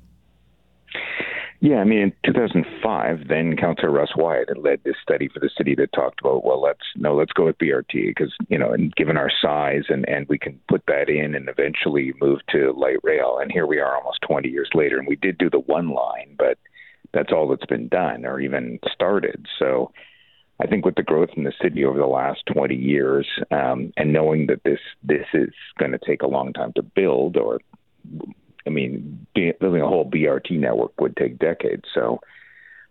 [1.60, 5.48] Yeah, I mean, in 2005, then Councillor Russ Wyatt had led this study for the
[5.56, 8.94] city that talked about, well, let's no, let's go with BRT because you know, and
[8.96, 13.02] given our size, and and we can put that in, and eventually move to light
[13.02, 13.38] rail.
[13.40, 16.34] And here we are, almost 20 years later, and we did do the one line,
[16.36, 16.58] but
[17.14, 19.46] that's all that's been done or even started.
[19.58, 19.90] So.
[20.60, 24.12] I think with the growth in the city over the last 20 years, um, and
[24.12, 27.60] knowing that this this is going to take a long time to build, or
[28.66, 31.84] I mean, building a whole BRT network would take decades.
[31.94, 32.20] So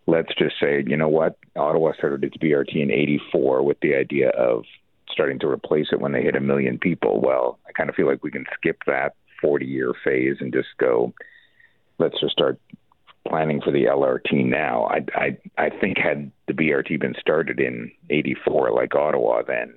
[0.06, 1.36] let's just say, you know what?
[1.56, 4.64] Ottawa started its BRT in 84 with the idea of
[5.10, 7.20] starting to replace it when they hit a million people.
[7.20, 10.68] Well, I kind of feel like we can skip that 40 year phase and just
[10.78, 11.12] go,
[11.98, 12.58] let's just start
[13.28, 14.84] planning for the LRT now.
[14.84, 19.74] I, I, I think had the BRT been started in 84 like Ottawa, then,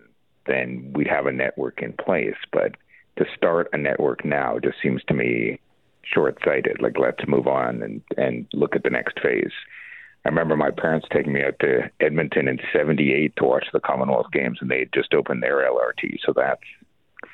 [0.47, 2.35] then we'd have a network in place.
[2.51, 2.75] But
[3.17, 5.59] to start a network now just seems to me
[6.03, 6.81] short-sighted.
[6.81, 9.51] Like let's move on and and look at the next phase.
[10.25, 14.31] I remember my parents taking me out to Edmonton in '78 to watch the Commonwealth
[14.31, 16.19] Games, and they had just opened their LRT.
[16.25, 16.61] So that's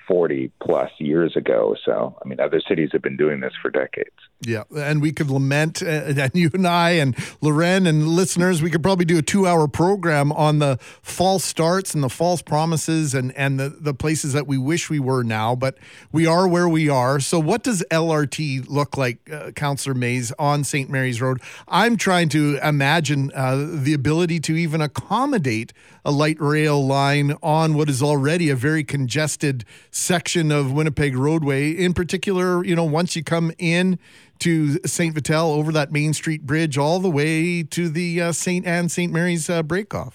[0.07, 1.75] 40 plus years ago.
[1.85, 4.15] So, I mean, other cities have been doing this for decades.
[4.41, 4.63] Yeah.
[4.75, 5.85] And we could lament, uh,
[6.17, 9.67] and you and I and Loren and listeners, we could probably do a two hour
[9.67, 14.47] program on the false starts and the false promises and, and the, the places that
[14.47, 15.77] we wish we were now, but
[16.11, 17.19] we are where we are.
[17.19, 20.89] So, what does LRT look like, uh, Councillor Mayes, on St.
[20.89, 21.41] Mary's Road?
[21.67, 25.73] I'm trying to imagine uh, the ability to even accommodate
[26.07, 31.69] a light rail line on what is already a very congested section of Winnipeg roadway.
[31.71, 33.99] In particular, you know, once you come in
[34.39, 35.13] to St.
[35.13, 38.65] Vital over that Main Street Bridge all the way to the uh, St.
[38.65, 39.11] Anne St.
[39.11, 40.13] Mary's uh, breakoff.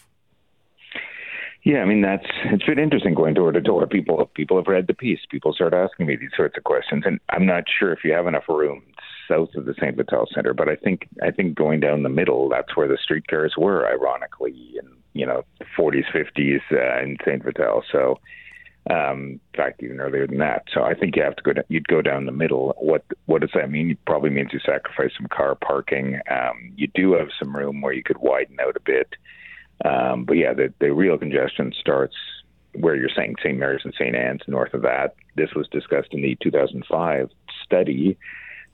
[1.63, 3.87] Yeah, I mean that's it's been interesting going door to door.
[3.87, 5.21] People people have read the piece.
[5.31, 8.27] People start asking me these sorts of questions, and I'm not sure if you have
[8.27, 8.83] enough room
[9.29, 9.97] south of the St.
[9.97, 10.55] Vital Center.
[10.55, 14.75] But I think I think going down the middle, that's where the streetcars were, ironically,
[14.81, 15.45] in you know
[15.79, 17.43] 40s, 50s uh, in St.
[17.43, 17.83] Vital.
[17.91, 18.19] So
[18.91, 20.65] um, in fact, even earlier than that.
[20.75, 21.53] So I think you have to go.
[21.53, 22.75] Down, you'd go down the middle.
[22.79, 23.91] What what does that mean?
[23.91, 26.21] It probably means you sacrifice some car parking.
[26.29, 29.09] Um, you do have some room where you could widen out a bit.
[29.85, 32.17] Um, but yeah, the the real congestion starts
[32.75, 33.59] where you're saying St.
[33.59, 34.17] Mary's and St.
[34.17, 35.15] Anne's north of that.
[35.37, 37.31] This was discussed in the 2005
[37.65, 38.17] study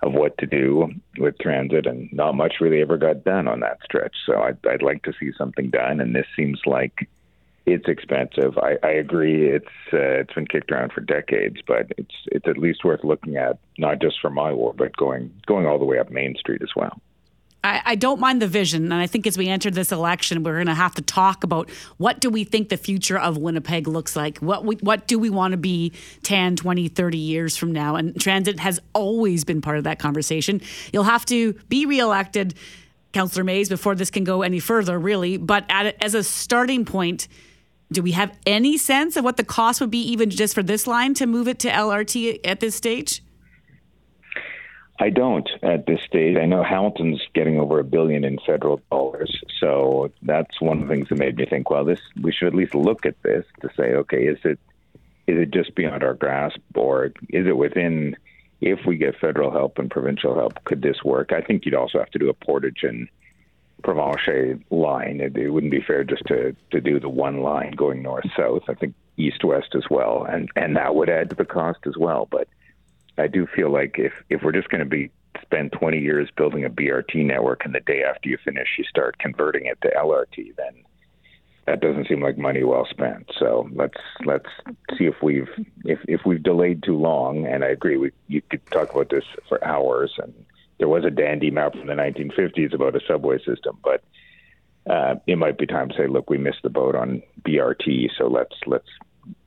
[0.02, 3.78] of what to do with transit, and not much really ever got done on that
[3.84, 4.14] stretch.
[4.26, 7.08] So I'd, I'd like to see something done, and this seems like
[7.66, 8.56] it's expensive.
[8.58, 9.48] I, I agree.
[9.48, 13.36] It's uh, it's been kicked around for decades, but it's it's at least worth looking
[13.36, 16.62] at, not just for my ward, but going going all the way up Main Street
[16.62, 17.00] as well.
[17.64, 20.54] I, I don't mind the vision, and I think as we enter this election, we're
[20.54, 24.14] going to have to talk about what do we think the future of Winnipeg looks
[24.14, 24.38] like.
[24.38, 25.92] What we, what do we want to be
[26.22, 27.96] 10, 20, 30 years from now?
[27.96, 30.60] And transit has always been part of that conversation.
[30.92, 32.54] You'll have to be reelected.
[33.12, 35.38] Councillor Mayes, before this can go any further, really.
[35.38, 37.26] But at, as a starting point,
[37.90, 40.86] do we have any sense of what the cost would be, even just for this
[40.86, 43.22] line, to move it to LRT at this stage?
[45.00, 46.36] I don't at this stage.
[46.36, 50.94] I know Hamilton's getting over a billion in federal dollars, so that's one of the
[50.94, 51.70] things that made me think.
[51.70, 54.58] Well, this we should at least look at this to say, okay, is it
[55.26, 58.16] is it just beyond our grasp, or is it within?
[58.60, 61.32] If we get federal help and provincial help, could this work?
[61.32, 63.08] I think you'd also have to do a portage and
[63.84, 65.20] Provencher line.
[65.20, 68.64] It, it wouldn't be fair just to to do the one line going north south.
[68.68, 71.96] I think east west as well, and and that would add to the cost as
[71.96, 72.26] well.
[72.28, 72.48] But
[73.18, 75.10] I do feel like if if we're just going to be
[75.42, 79.18] spend 20 years building a BRT network, and the day after you finish, you start
[79.18, 80.84] converting it to LRT, then
[81.66, 83.30] that doesn't seem like money well spent.
[83.38, 84.48] So let's let's
[84.96, 85.48] see if we've
[85.84, 87.46] if if we've delayed too long.
[87.46, 90.34] And I agree, we you could talk about this for hours and
[90.78, 94.02] there was a dandy map from the 1950s about a subway system, but
[94.88, 98.28] uh, it might be time to say, look, we missed the boat on BRT, so
[98.28, 98.88] let's let's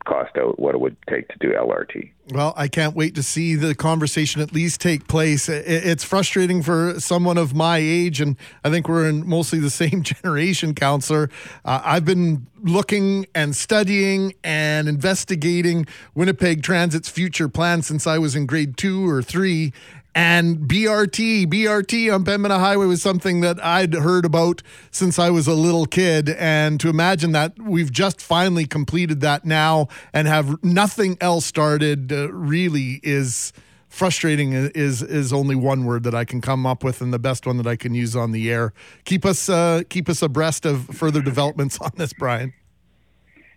[0.06, 2.12] cost out what it would take to do LRT.
[2.32, 5.50] Well, I can't wait to see the conversation at least take place.
[5.50, 10.04] It's frustrating for someone of my age, and I think we're in mostly the same
[10.04, 11.30] generation, counselor.
[11.66, 18.36] Uh, I've been looking and studying and investigating Winnipeg Transit's future plan since I was
[18.36, 19.74] in grade two or three.
[20.14, 25.48] And BRT, BRT on Pembina Highway was something that I'd heard about since I was
[25.48, 26.30] a little kid.
[26.30, 32.12] And to imagine that we've just finally completed that now and have nothing else started
[32.12, 33.54] uh, really is
[33.88, 37.46] frustrating is is only one word that I can come up with and the best
[37.46, 38.74] one that I can use on the air.
[39.06, 42.54] Keep us uh, keep us abreast of further developments on this, Brian.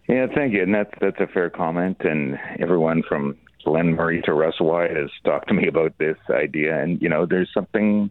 [0.09, 0.63] Yeah, thank you.
[0.63, 1.99] And that's that's a fair comment.
[2.01, 6.81] And everyone from Glen Murray to Russ Wyatt has talked to me about this idea.
[6.81, 8.11] And you know, there's something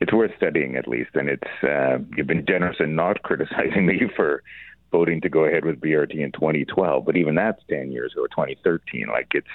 [0.00, 1.10] it's worth studying at least.
[1.14, 4.42] And it's uh, you've been generous in not criticizing me for
[4.90, 9.06] voting to go ahead with BRT in 2012, but even that's 10 years ago, 2013.
[9.08, 9.46] Like it's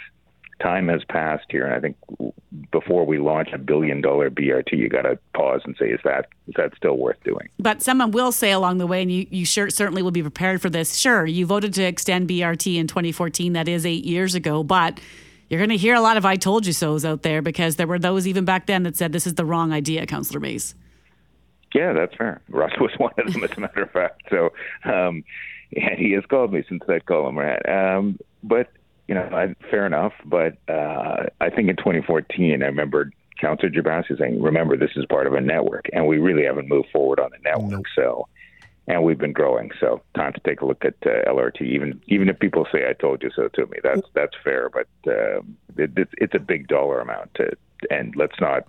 [0.62, 1.98] time has passed here, and I think
[2.72, 6.28] before we launch a billion dollar BRT, you got to pause and say, is that
[6.48, 7.50] is that still worth doing?
[7.60, 10.62] But someone will say along the way, and you, you sure certainly will be prepared
[10.62, 10.96] for this.
[10.96, 13.54] Sure, you voted to extend BRT in 2014.
[13.54, 15.00] That is eight years ago, but
[15.54, 17.86] you're going to hear a lot of "I told you so"s out there because there
[17.86, 20.74] were those even back then that said this is the wrong idea, Councillor Mayes.
[21.76, 22.42] Yeah, that's fair.
[22.50, 24.24] Russ was one of them, as a matter of fact.
[24.32, 24.52] So,
[24.84, 25.24] um,
[25.76, 27.60] and he has called me since that column ran.
[27.70, 28.72] Um, but
[29.08, 30.14] you know, I, fair enough.
[30.26, 35.28] But uh, I think in 2014, I remember Councillor Gerbasi saying, "Remember, this is part
[35.28, 37.86] of a network, and we really haven't moved forward on the network." Nope.
[37.96, 38.28] So,
[38.88, 39.72] and we've been growing.
[39.80, 41.62] So, time to take a look at uh, LRT.
[41.62, 44.70] Even even if people say, "I told you so" to me, that's that's fair.
[44.70, 45.40] But uh,
[45.78, 47.52] it, it's, it's a big dollar amount, to,
[47.90, 48.64] and let's not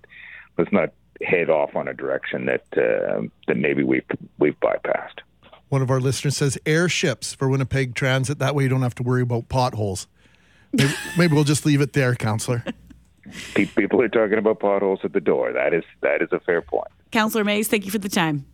[0.56, 0.90] let's not
[1.22, 4.06] head off on a direction that uh, that maybe we've
[4.38, 5.20] we've bypassed.
[5.68, 8.38] One of our listeners says airships for Winnipeg Transit.
[8.38, 10.06] That way, you don't have to worry about potholes.
[10.72, 12.64] Maybe, maybe we'll just leave it there, counselor.
[13.54, 15.52] People are talking about potholes at the door.
[15.52, 16.88] That is that is a fair point.
[17.10, 18.46] Councillor Mayes, thank you for the time.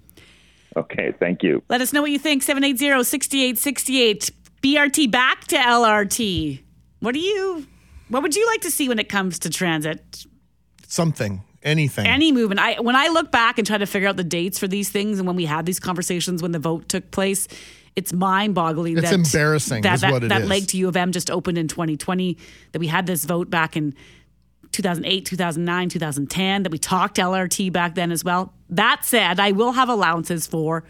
[0.76, 1.62] Okay, thank you.
[1.68, 2.44] Let us know what you think.
[2.44, 4.30] 780-6868.
[4.62, 6.62] BRT back to LRT.
[7.00, 7.66] What do you
[8.09, 10.26] what would you like to see when it comes to transit?
[10.87, 14.24] Something anything any movement i when i look back and try to figure out the
[14.24, 17.48] dates for these things and when we had these conversations when the vote took place
[17.96, 18.96] it's mind boggling.
[18.96, 19.83] It's that, embarrassing.
[19.83, 22.38] That, that, that leg to U of M just opened in 2020.
[22.72, 23.94] That we had this vote back in
[24.72, 26.62] 2008, 2009, 2010.
[26.62, 28.52] That we talked LRT back then as well.
[28.68, 30.85] That said, I will have allowances for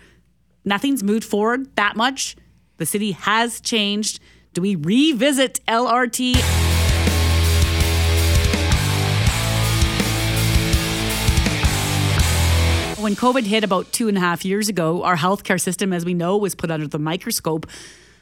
[0.65, 2.37] nothing's moved forward that much.
[2.77, 4.21] The city has changed.
[4.53, 6.71] Do we revisit LRT?
[13.01, 16.15] when COVID hit about two and a half years ago, our healthcare system, as we
[16.15, 17.67] know, was put under the microscope.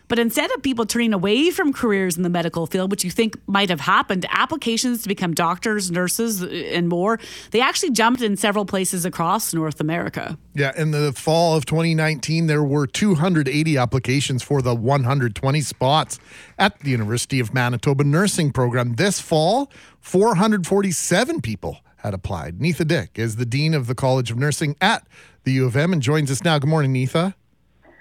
[0.09, 3.39] But instead of people turning away from careers in the medical field, which you think
[3.47, 8.65] might have happened, applications to become doctors, nurses, and more, they actually jumped in several
[8.65, 10.39] places across North America.
[10.55, 16.19] Yeah, in the fall of 2019, there were 280 applications for the 120 spots
[16.59, 18.95] at the University of Manitoba nursing program.
[18.95, 22.59] This fall, 447 people had applied.
[22.59, 25.07] Netha Dyck is the Dean of the College of Nursing at
[25.45, 26.59] the U of M and joins us now.
[26.59, 27.35] Good morning, Netha.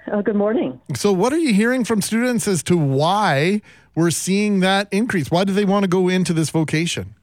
[0.09, 0.79] Uh, good morning.
[0.95, 3.61] So, what are you hearing from students as to why
[3.93, 5.29] we're seeing that increase?
[5.29, 7.13] Why do they want to go into this vocation?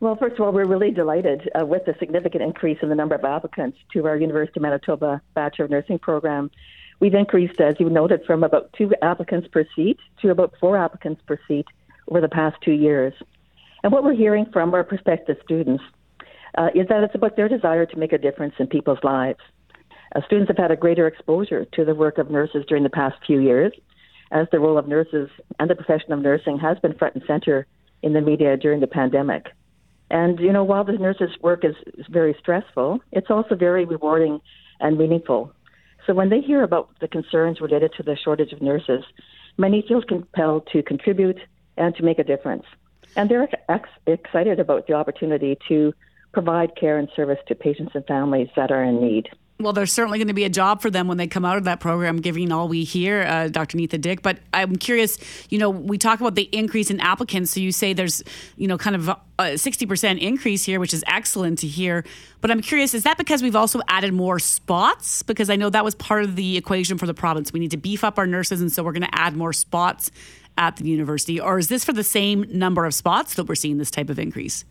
[0.00, 3.14] Well, first of all, we're really delighted uh, with the significant increase in the number
[3.14, 6.50] of applicants to our University of Manitoba Bachelor of Nursing program.
[7.00, 11.22] We've increased, as you noted, from about two applicants per seat to about four applicants
[11.26, 11.66] per seat
[12.08, 13.14] over the past two years.
[13.82, 15.82] And what we're hearing from our prospective students
[16.58, 19.40] uh, is that it's about their desire to make a difference in people's lives.
[20.14, 23.16] Uh, students have had a greater exposure to the work of nurses during the past
[23.26, 23.72] few years,
[24.30, 27.66] as the role of nurses and the profession of nursing has been front and center
[28.02, 29.46] in the media during the pandemic.
[30.10, 31.74] And, you know, while the nurses' work is
[32.08, 34.40] very stressful, it's also very rewarding
[34.80, 35.52] and meaningful.
[36.06, 39.04] So when they hear about the concerns related to the shortage of nurses,
[39.58, 41.38] many feel compelled to contribute
[41.76, 42.64] and to make a difference.
[43.16, 45.92] And they're ex- excited about the opportunity to
[46.32, 49.28] provide care and service to patients and families that are in need.
[49.60, 51.64] Well, there's certainly going to be a job for them when they come out of
[51.64, 53.76] that program, giving all we hear, uh, Dr.
[53.76, 54.22] Netha Dyck.
[54.22, 55.18] But I'm curious,
[55.50, 57.50] you know, we talk about the increase in applicants.
[57.50, 58.22] So you say there's,
[58.56, 62.04] you know, kind of a 60% increase here, which is excellent to hear.
[62.40, 65.24] But I'm curious, is that because we've also added more spots?
[65.24, 67.52] Because I know that was part of the equation for the province.
[67.52, 70.12] We need to beef up our nurses, and so we're going to add more spots
[70.56, 71.40] at the university?
[71.40, 74.18] Or is this for the same number of spots that we're seeing this type of
[74.18, 74.64] increase?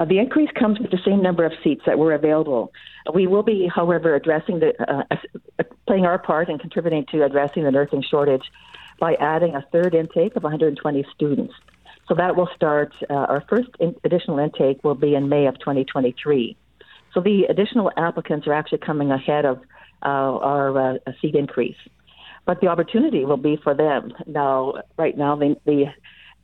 [0.00, 2.72] Uh, the increase comes with the same number of seats that were available.
[3.12, 7.64] We will be, however, addressing the uh, uh, playing our part in contributing to addressing
[7.64, 8.44] the nursing shortage
[8.98, 11.52] by adding a third intake of 120 students.
[12.08, 12.94] So that will start.
[13.10, 16.56] Uh, our first in- additional intake will be in May of 2023.
[17.12, 19.58] So the additional applicants are actually coming ahead of
[20.02, 21.76] uh, our uh, seat increase
[22.46, 24.12] but the opportunity will be for them.
[24.26, 25.84] Now, right now, the, the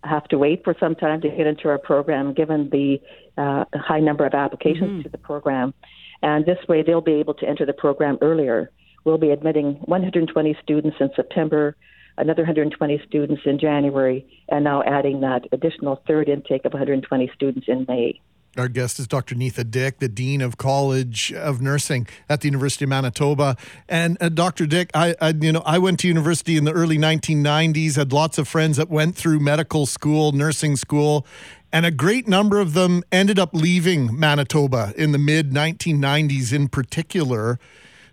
[0.07, 3.01] have to wait for some time to get into our program, given the
[3.37, 5.03] uh, high number of applications mm-hmm.
[5.03, 5.75] to the program.
[6.23, 8.71] And this way, they'll be able to enter the program earlier.
[9.05, 11.77] We'll be admitting 120 students in September,
[12.17, 17.69] another 120 students in January, and now adding that additional third intake of 120 students
[17.69, 18.21] in May.
[18.59, 19.35] Our guest is Dr.
[19.35, 23.57] Netha Dyck, the Dean of College of Nursing at the University of Manitoba.
[23.89, 24.67] And uh, Dr.
[24.67, 27.97] Dyck, I, I, you know I went to university in the early 1990s.
[27.97, 31.27] Had lots of friends that went through medical school, nursing school,
[31.71, 36.69] and a great number of them ended up leaving Manitoba in the mid 1990s, in
[36.69, 37.59] particular.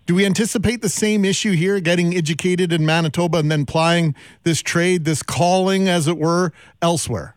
[0.04, 4.60] Do we anticipate the same issue here, getting educated in Manitoba and then plying this
[4.60, 7.34] trade, this calling, as it were, elsewhere?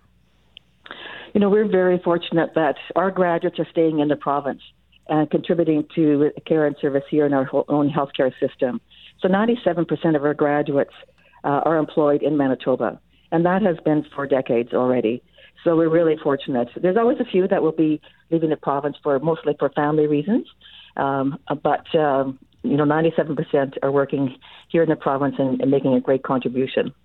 [1.38, 4.64] You know, we're very fortunate that our graduates are staying in the province
[5.08, 8.82] and contributing to care and service here in our own healthcare system.
[9.22, 10.96] So 97% of our graduates
[11.44, 13.00] uh, are employed in Manitoba,
[13.32, 15.22] and that has been for decades already.
[15.64, 16.70] So we're really fortunate.
[16.76, 20.48] There's always a few that will be leaving the province for mostly for family reasons,
[20.96, 24.36] um, but um, you know, 97% are working
[24.70, 26.96] here in the province and, and making a great contribution.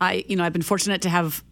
[0.00, 1.44] I, you know, I've been fortunate to have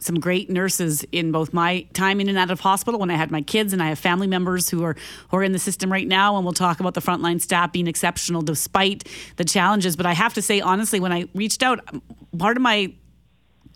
[0.00, 3.30] some great nurses in both my time in and out of hospital when I had
[3.30, 4.96] my kids, and I have family members who are
[5.30, 6.36] who are in the system right now.
[6.36, 9.96] And we'll talk about the frontline staff being exceptional despite the challenges.
[9.96, 11.80] But I have to say, honestly, when I reached out,
[12.36, 12.92] part of my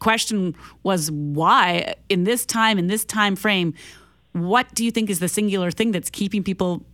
[0.01, 3.72] question was why in this time in this time frame
[4.33, 6.85] what do you think is the singular thing that's keeping people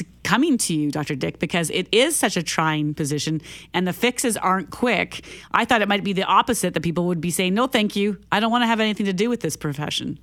[0.00, 1.14] to coming to you, Dr.
[1.14, 3.40] Dyck, because it is such a trying position
[3.74, 5.24] and the fixes aren't quick.
[5.52, 8.18] I thought it might be the opposite that people would be saying, no, thank you.
[8.30, 10.18] I don't want to have anything to do with this profession.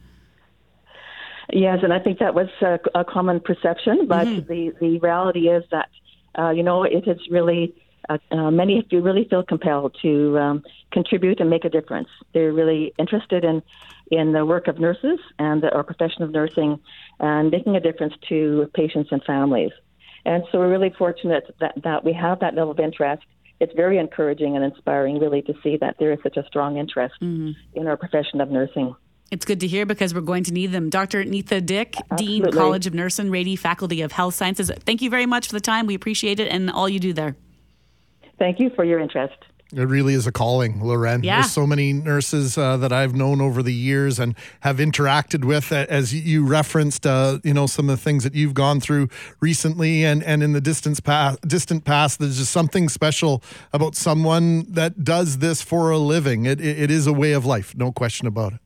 [1.51, 4.51] Yes, and I think that was a, a common perception, but mm-hmm.
[4.51, 5.89] the, the reality is that,
[6.37, 7.73] uh, you know, it is really,
[8.09, 12.09] uh, uh, many of you really feel compelled to um, contribute and make a difference.
[12.33, 13.63] They're really interested in
[14.11, 16.79] in the work of nurses and the, our profession of nursing
[17.19, 19.71] and making a difference to patients and families.
[20.25, 23.23] And so we're really fortunate that, that we have that level of interest.
[23.59, 27.15] It's very encouraging and inspiring, really, to see that there is such a strong interest
[27.21, 27.51] mm-hmm.
[27.79, 28.95] in our profession of nursing.
[29.31, 30.89] It's good to hear because we're going to need them.
[30.89, 31.23] Dr.
[31.23, 32.39] Netha Dyck, Absolutely.
[32.39, 34.71] Dean, College of Nursing, Rady Faculty of Health Sciences.
[34.85, 35.85] Thank you very much for the time.
[35.85, 37.35] We appreciate it and all you do there.
[38.39, 39.35] Thank you for your interest.
[39.73, 41.23] It really is a calling, Loren.
[41.23, 41.41] Yeah.
[41.41, 45.73] There's so many nurses uh, that I've known over the years and have interacted with,
[45.73, 49.09] as you referenced, uh, you know, some of the things that you've gone through
[49.41, 52.19] recently and, and in the distance past, distant past.
[52.19, 53.43] There's just something special
[53.73, 56.45] about someone that does this for a living.
[56.45, 58.59] It, it, it is a way of life, no question about it.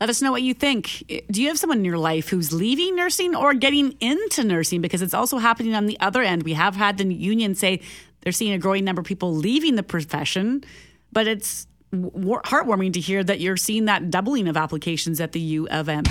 [0.00, 1.02] Let us know what you think.
[1.28, 4.80] Do you have someone in your life who's leaving nursing or getting into nursing?
[4.80, 6.44] Because it's also happening on the other end.
[6.44, 7.80] We have had the union say
[8.28, 10.62] they're seeing a growing number of people leaving the profession,
[11.10, 15.66] but it's heartwarming to hear that you're seeing that doubling of applications at the U
[15.68, 16.04] of M.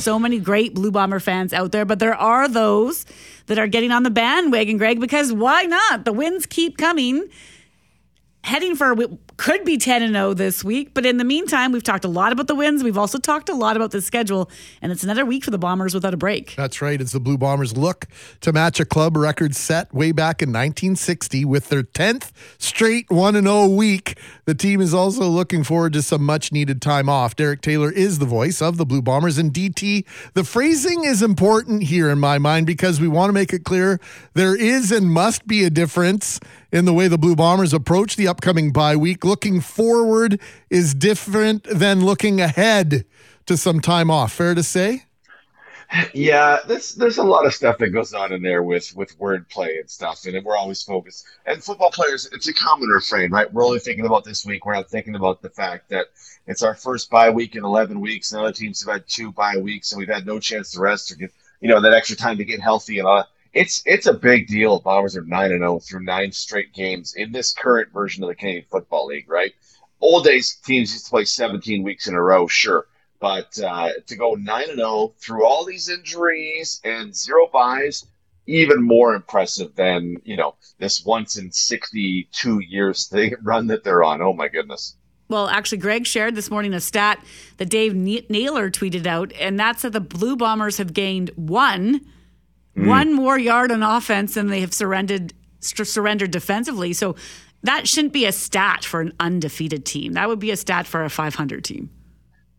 [0.00, 3.06] so many great Blue Bomber fans out there, but there are those
[3.46, 6.04] that are getting on the bandwagon, Greg, because why not?
[6.04, 7.28] The wins keep coming
[8.42, 8.94] heading for
[9.36, 10.92] could be 10 and 0 this week.
[10.94, 12.82] But in the meantime, we've talked a lot about the wins.
[12.82, 14.50] We've also talked a lot about the schedule,
[14.82, 16.54] and it's another week for the Bombers without a break.
[16.56, 17.00] That's right.
[17.00, 18.06] It's the Blue Bombers look
[18.40, 23.36] to match a club record set way back in 1960 with their 10th straight 1
[23.36, 24.18] and 0 week.
[24.44, 27.36] The team is also looking forward to some much needed time off.
[27.36, 30.04] Derek Taylor is the voice of the Blue Bombers and DT.
[30.34, 34.00] The phrasing is important here in my mind because we want to make it clear
[34.34, 36.40] there is and must be a difference
[36.74, 39.24] in the way the Blue Bombers approach the upcoming bye week.
[39.24, 43.06] Looking forward is different than looking ahead
[43.46, 44.32] to some time off.
[44.32, 45.04] Fair to say?
[46.12, 49.78] Yeah, there's there's a lot of stuff that goes on in there with with wordplay
[49.78, 51.26] and stuff, and we're always focused.
[51.46, 53.52] And football players, it's a common refrain, right?
[53.52, 54.66] We're only thinking about this week.
[54.66, 56.06] We're not thinking about the fact that
[56.48, 59.58] it's our first bye week in 11 weeks, and other teams have had two bye
[59.58, 62.38] weeks, and we've had no chance to rest or get you know that extra time
[62.38, 64.80] to get healthy and all it's it's a big deal.
[64.80, 68.28] Bombers are nine and zero oh through nine straight games in this current version of
[68.28, 69.30] the Canadian Football League.
[69.30, 69.52] Right,
[70.00, 72.86] old days teams used to play seventeen weeks in a row, sure,
[73.20, 78.04] but uh, to go nine and zero oh through all these injuries and zero buys,
[78.46, 83.84] even more impressive than you know this once in sixty two years thing run that
[83.84, 84.20] they're on.
[84.20, 84.96] Oh my goodness.
[85.28, 87.24] Well, actually, Greg shared this morning a stat
[87.56, 92.02] that Dave Naylor tweeted out, and that's that the Blue Bombers have gained one
[92.76, 92.86] mm.
[92.86, 96.92] one more yard on offense than they have surrendered surrendered defensively.
[96.92, 97.16] So
[97.62, 100.12] that shouldn't be a stat for an undefeated team.
[100.12, 101.90] That would be a stat for a 500 team.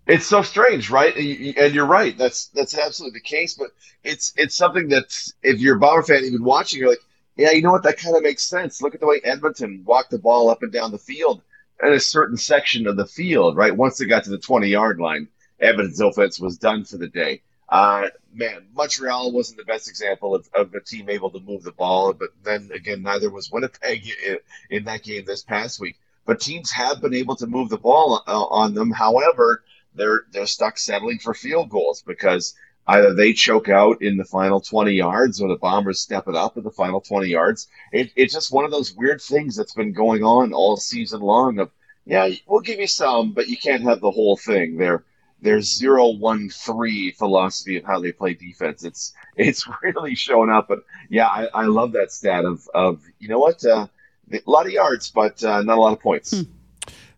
[0.07, 1.16] It's so strange, right?
[1.16, 2.16] And you're right.
[2.18, 3.55] That's that's absolutely the case.
[3.55, 3.70] But
[4.03, 6.99] it's it's something that if you're a Bomber fan, even watching, you're like,
[7.38, 7.84] yeah, you know what?
[7.84, 8.82] That kind of makes sense.
[8.82, 11.41] Look at the way Edmonton walked the ball up and down the field
[11.84, 13.76] in a certain section of the field, right?
[13.76, 15.28] Once they got to the 20 yard line,
[15.59, 17.41] Edmonton's offense was done for the day.
[17.68, 21.72] Uh, man, Montreal wasn't the best example of, of a team able to move the
[21.72, 24.38] ball, but then again, neither was Winnipeg in,
[24.70, 25.97] in that game this past week.
[26.26, 28.91] But teams have been able to move the ball uh, on them.
[28.91, 29.63] However,
[29.95, 32.55] they're they're stuck settling for field goals because
[32.88, 36.57] either they choke out in the final 20 yards or the Bombers step it up
[36.57, 37.68] in the final 20 yards.
[37.91, 41.59] It, it's just one of those weird things that's been going on all season long.
[41.59, 41.72] Of
[42.05, 44.78] yeah, we'll give you some, but you can't have the whole thing.
[44.78, 45.03] They're
[45.42, 48.84] their zero one three philosophy of how they play defense.
[48.84, 50.68] It's it's really showing up.
[50.68, 50.80] But
[51.10, 53.88] yeah, I, I love that stat of of you know what, uh,
[54.32, 56.32] a lot of yards, but uh, not a lot of points.
[56.32, 56.52] Hmm.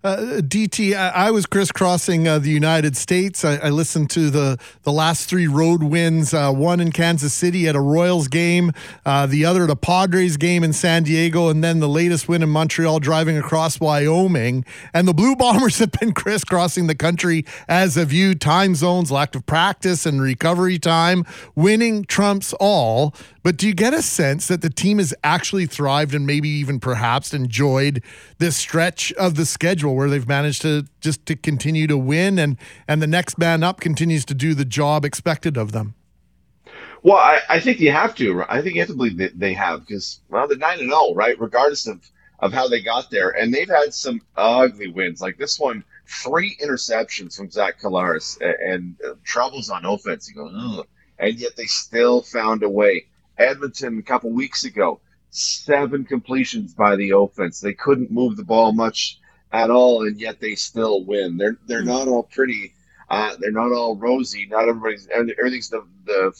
[0.03, 3.43] Uh, DT, I, I, was crisscrossing uh, the United States.
[3.43, 7.67] I, I, listened to the, the last three road wins uh, one in Kansas City
[7.67, 8.73] at a Royals game,
[9.07, 12.43] uh, the other at a Padres game in San Diego, and then the latest win
[12.43, 14.63] in Montreal driving across Wyoming.
[14.93, 18.35] And the Blue Bombers have been crisscrossing the country as have you.
[18.35, 21.25] Time zones, lack of practice, and recovery time.
[21.55, 23.15] Winning trumps all.
[23.47, 26.81] But do you get a sense that the team has actually thrived and maybe even
[26.81, 28.03] perhaps enjoyed
[28.39, 32.57] this stretch of the schedule where they've managed to just to continue to win and
[32.87, 35.95] and the next man up continues to do the job expected of them?
[37.03, 38.43] Well, I, I think you have to.
[38.49, 41.13] I think you have to believe that they have because well, they're nine and zero,
[41.13, 41.39] right?
[41.39, 42.09] Regardless of
[42.39, 45.83] of how they got there, and they've had some ugly wins, like this one,
[46.23, 50.29] three interceptions from Zach Collaros and, and uh, troubles on offense.
[50.29, 50.87] You go, Ugh.
[51.17, 53.05] and yet they still found a way.
[53.37, 57.59] Edmonton a couple weeks ago, seven completions by the offense.
[57.59, 59.19] They couldn't move the ball much
[59.51, 61.37] at all, and yet they still win.
[61.37, 61.87] They're they're hmm.
[61.87, 62.73] not all pretty.
[63.09, 64.47] Uh, they're not all rosy.
[64.47, 66.33] Not everybody's everything's the the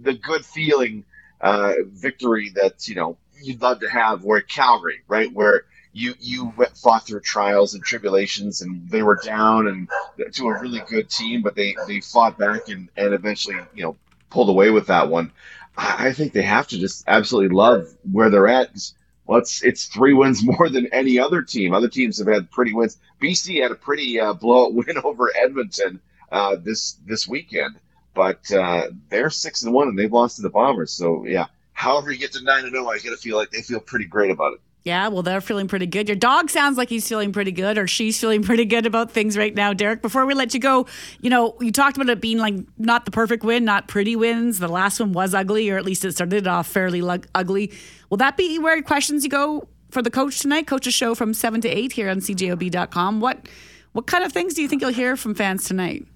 [0.00, 1.04] the good feeling
[1.40, 4.24] uh, victory that you know you'd love to have.
[4.24, 9.66] Where Calgary, right, where you you fought through trials and tribulations, and they were down
[9.68, 9.88] and
[10.34, 13.96] to a really good team, but they they fought back and and eventually you know
[14.30, 15.32] pulled away with that one.
[15.78, 18.70] I think they have to just absolutely love where they're at.
[18.70, 18.95] Well,
[19.28, 21.74] it's it's three wins more than any other team.
[21.74, 22.98] Other teams have had pretty wins.
[23.20, 26.00] BC had a pretty uh, blowout win over Edmonton
[26.30, 27.76] uh, this this weekend,
[28.14, 30.92] but uh, they're six and one and they've lost to the Bombers.
[30.92, 33.80] So yeah, however you get to nine and zero, I gotta feel like they feel
[33.80, 34.60] pretty great about it.
[34.86, 36.08] Yeah, well, they're feeling pretty good.
[36.08, 39.36] Your dog sounds like he's feeling pretty good, or she's feeling pretty good about things
[39.36, 40.00] right now, Derek.
[40.00, 40.86] Before we let you go,
[41.20, 44.60] you know, you talked about it being like not the perfect win, not pretty wins.
[44.60, 47.02] The last one was ugly, or at least it started off fairly
[47.34, 47.72] ugly.
[48.10, 50.68] Will that be where questions you go for the coach tonight?
[50.68, 53.18] Coach's show from seven to eight here on CJOB.com.
[53.18, 53.48] What
[53.90, 56.06] what kind of things do you think you'll hear from fans tonight?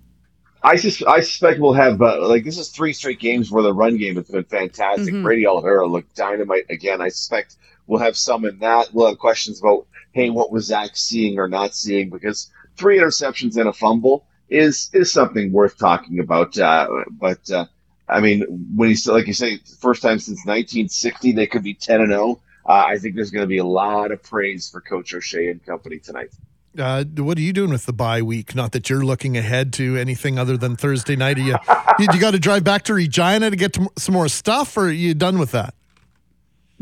[0.63, 3.75] I, sus- I suspect we'll have uh, like this is three straight games where the
[3.75, 5.13] run game has been fantastic.
[5.13, 7.01] mm hmm Brady Oliveira looked dynamite again.
[7.01, 7.57] I suspect
[7.91, 8.95] We'll have some in that.
[8.95, 12.09] We'll have questions about, hey, what was Zach seeing or not seeing?
[12.09, 16.57] Because three interceptions and a fumble is is something worth talking about.
[16.57, 17.67] Uh, but uh,
[18.09, 18.43] I mean,
[18.77, 22.41] when you like you say, first time since 1960, they could be 10 and 0.
[22.65, 25.65] Uh, I think there's going to be a lot of praise for Coach O'Shea and
[25.67, 26.31] company tonight.
[26.79, 28.55] Uh, what are you doing with the bye week?
[28.55, 31.39] Not that you're looking ahead to anything other than Thursday night.
[31.39, 31.57] Are you,
[31.99, 34.83] you, you got to drive back to Regina to get to some more stuff, or
[34.83, 35.75] are you done with that?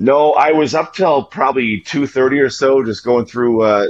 [0.00, 3.86] No, I was up till probably two thirty or so, just going through uh,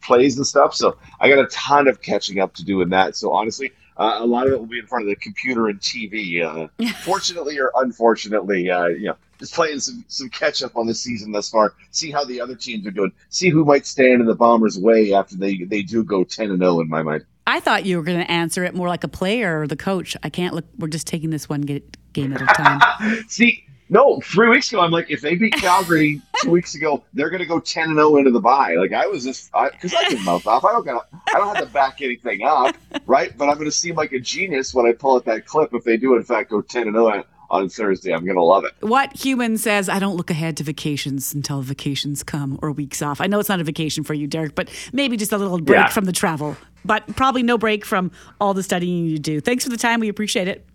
[0.00, 0.74] plays and stuff.
[0.74, 3.14] So I got a ton of catching up to do in that.
[3.14, 5.78] So honestly, uh, a lot of it will be in front of the computer and
[5.80, 6.42] TV.
[6.42, 6.68] Uh,
[7.02, 11.30] fortunately or unfortunately, uh, you know, just playing some some catch up on the season
[11.30, 11.74] thus far.
[11.90, 13.12] See how the other teams are doing.
[13.28, 16.60] See who might stand in the Bombers' way after they they do go ten and
[16.60, 16.80] zero.
[16.80, 19.60] In my mind, I thought you were going to answer it more like a player
[19.60, 20.16] or the coach.
[20.22, 20.64] I can't look.
[20.78, 23.24] We're just taking this one game at a time.
[23.28, 27.30] See no, three weeks ago, I'm like, if they beat Calgary two weeks ago, they're
[27.30, 28.74] going to go ten and zero oh into the bye.
[28.74, 30.64] Like I was just because I, I, can mouth off.
[30.64, 32.76] I don't got I don't have to back anything up,
[33.06, 33.36] right?
[33.38, 35.84] But I'm going to seem like a genius when I pull at that clip if
[35.84, 38.12] they do in fact go ten and zero oh on Thursday.
[38.12, 38.72] I'm going to love it.
[38.80, 43.20] What human says, I don't look ahead to vacations until vacations come or weeks off?
[43.20, 45.78] I know it's not a vacation for you, Derek, but maybe just a little break
[45.78, 45.88] yeah.
[45.88, 49.40] from the travel, but probably no break from all the studying you do.
[49.40, 50.00] Thanks for the time.
[50.00, 50.66] We appreciate it.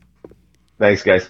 [0.78, 1.30] Thanks, guys.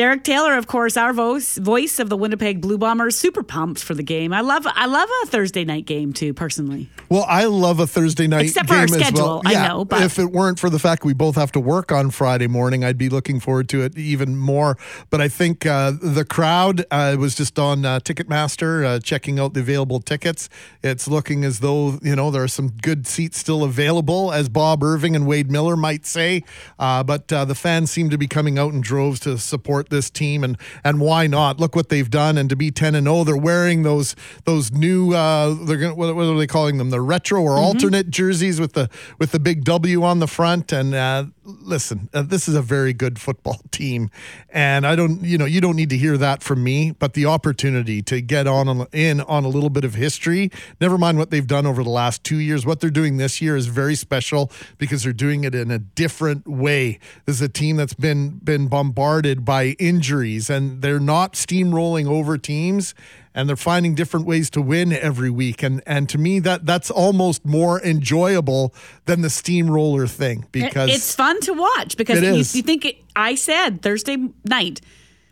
[0.00, 3.92] Derek Taylor, of course, our voice voice of the Winnipeg Blue Bombers, super pumped for
[3.92, 4.32] the game.
[4.32, 6.88] I love I love a Thursday night game too, personally.
[7.10, 9.00] Well, I love a Thursday night Except for game our as well.
[9.00, 11.92] schedule, I know, but- if it weren't for the fact we both have to work
[11.92, 14.78] on Friday morning, I'd be looking forward to it even more.
[15.10, 19.52] But I think uh, the crowd uh, was just on uh, Ticketmaster uh, checking out
[19.52, 20.48] the available tickets.
[20.82, 24.82] It's looking as though you know there are some good seats still available, as Bob
[24.82, 26.42] Irving and Wade Miller might say.
[26.78, 30.10] Uh, but uh, the fans seem to be coming out in droves to support this
[30.10, 31.60] team, and and why not?
[31.60, 35.14] Look what they've done, and to be ten and zero, they're wearing those those new.
[35.14, 36.90] Uh, they're gonna, what, what are they calling them?
[36.90, 38.88] The retro or alternate jerseys with the
[39.18, 40.72] with the big W on the front.
[40.72, 41.26] And uh,
[41.60, 44.10] listen, uh, this is a very good football team,
[44.50, 47.26] and I don't, you know, you don't need to hear that from me, but the
[47.26, 50.50] opportunity to get on in on a little bit of history.
[50.80, 52.64] Never mind what they've done over the last two years.
[52.64, 56.46] What they're doing this year is very special because they're doing it in a different
[56.46, 56.98] way.
[57.26, 62.38] This is a team that's been been bombarded by injuries, and they're not steamrolling over
[62.38, 62.94] teams
[63.34, 65.62] and they're finding different ways to win every week.
[65.62, 68.74] And and to me that that's almost more enjoyable
[69.06, 73.34] than the steamroller thing because it's fun to watch because you, you think it, I
[73.34, 74.80] said Thursday night,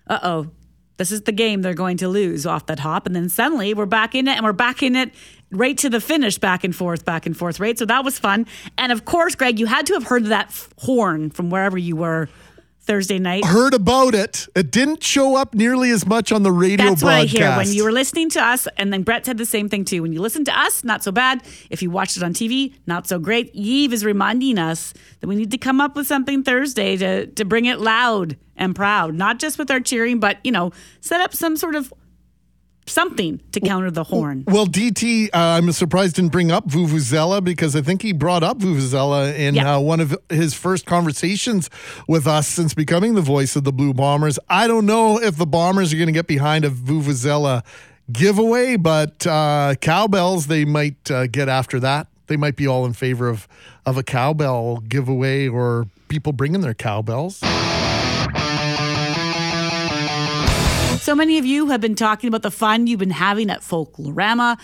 [0.07, 0.51] uh oh,
[0.97, 3.87] this is the game they're going to lose off that hop, and then suddenly we're
[3.87, 5.13] back in it, and we're back in it
[5.51, 7.79] right to the finish, back and forth, back and forth, right.
[7.79, 8.47] So that was fun,
[8.77, 11.97] and of course, Greg, you had to have heard that f- horn from wherever you
[11.97, 12.29] were
[12.89, 13.45] Thursday night.
[13.45, 17.13] heard about it it didn't show up nearly as much on the radio That's what
[17.13, 19.85] I hear when you were listening to us, and then Brett said the same thing
[19.85, 20.01] too.
[20.01, 21.43] When you listen to us, not so bad.
[21.69, 23.55] If you watched it on TV, not so great.
[23.55, 27.45] Yves is reminding us that we need to come up with something Thursday to to
[27.45, 31.35] bring it loud and proud, not just with our cheering, but you know, set up
[31.35, 31.93] some sort of
[32.89, 34.45] something to counter the horn.
[34.47, 38.59] well, DT, uh, I'm surprised didn't bring up Vuvuzela because I think he brought up
[38.59, 39.77] Vuvuzela in Yeah.
[39.77, 41.71] uh, one of his first conversations
[42.09, 44.39] with us since becoming the voice of the Blue Bombers.
[44.49, 47.63] I don't know if the Bombers are going to get behind a Vuvuzela
[48.11, 52.07] giveaway, but uh, cowbells they might uh, get after that.
[52.27, 53.47] They might be all in favor of
[53.87, 57.41] of a cowbell giveaway or people bringing their cowbells.
[61.09, 64.59] So many of you have been talking about the fun you've been having at Folklorama,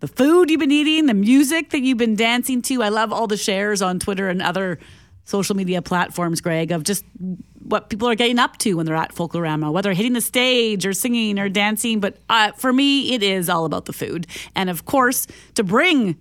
[0.00, 2.82] the food you've been eating, the music that you've been dancing to.
[2.82, 4.78] I love all the shares on Twitter and other
[5.24, 7.06] social media platforms, Greg, of just
[7.62, 10.92] what people are getting up to when they're at Folklorama, whether hitting the stage or
[10.92, 12.00] singing or dancing.
[12.00, 14.26] But uh, for me, it is all about the food.
[14.54, 16.18] And of course, to bring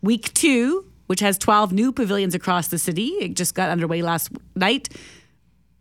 [0.00, 4.30] week two, which has 12 new pavilions across the city, it just got underway last
[4.56, 4.88] night.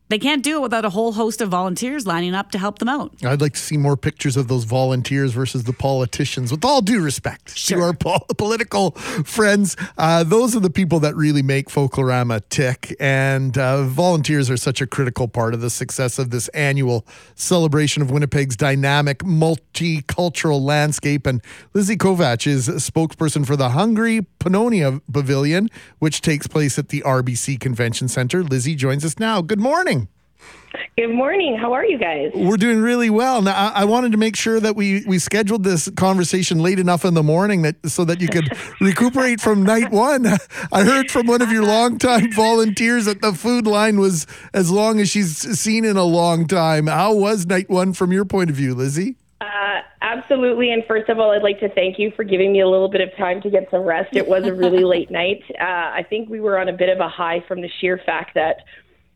[0.09, 2.87] They can't do it without a whole host of volunteers lining up to help them
[2.87, 3.11] out.
[3.25, 6.49] I'd like to see more pictures of those volunteers versus the politicians.
[6.49, 11.15] With all due respect to our po- political friends, uh, those are the people that
[11.15, 12.95] really make Folklorama tick.
[13.01, 17.05] And uh, volunteers are such a critical part of the success of this annual
[17.35, 21.27] celebration of Winnipeg's dynamic multicultural landscape.
[21.27, 21.41] And
[21.73, 27.01] Lizzie Kovach is a spokesperson for the Hungary Pannonia Pavilion, which takes place at the
[27.01, 28.41] RBC Convention Center.
[28.41, 29.41] Lizzie joins us now.
[29.41, 29.96] Good morning.
[30.97, 31.57] Good morning.
[31.57, 32.31] How are you guys?
[32.33, 33.41] We're doing really well.
[33.41, 37.05] Now, I, I wanted to make sure that we we scheduled this conversation late enough
[37.05, 38.49] in the morning that so that you could
[38.81, 40.25] recuperate from night one.
[40.71, 44.99] I heard from one of your longtime volunteers that the food line was as long
[44.99, 46.87] as she's seen in a long time.
[46.87, 49.17] How was night one from your point of view, Lizzie?
[49.39, 50.71] Uh, absolutely.
[50.71, 53.01] And first of all, I'd like to thank you for giving me a little bit
[53.01, 54.15] of time to get some rest.
[54.15, 55.43] It was a really late night.
[55.59, 58.33] Uh, I think we were on a bit of a high from the sheer fact
[58.33, 58.63] that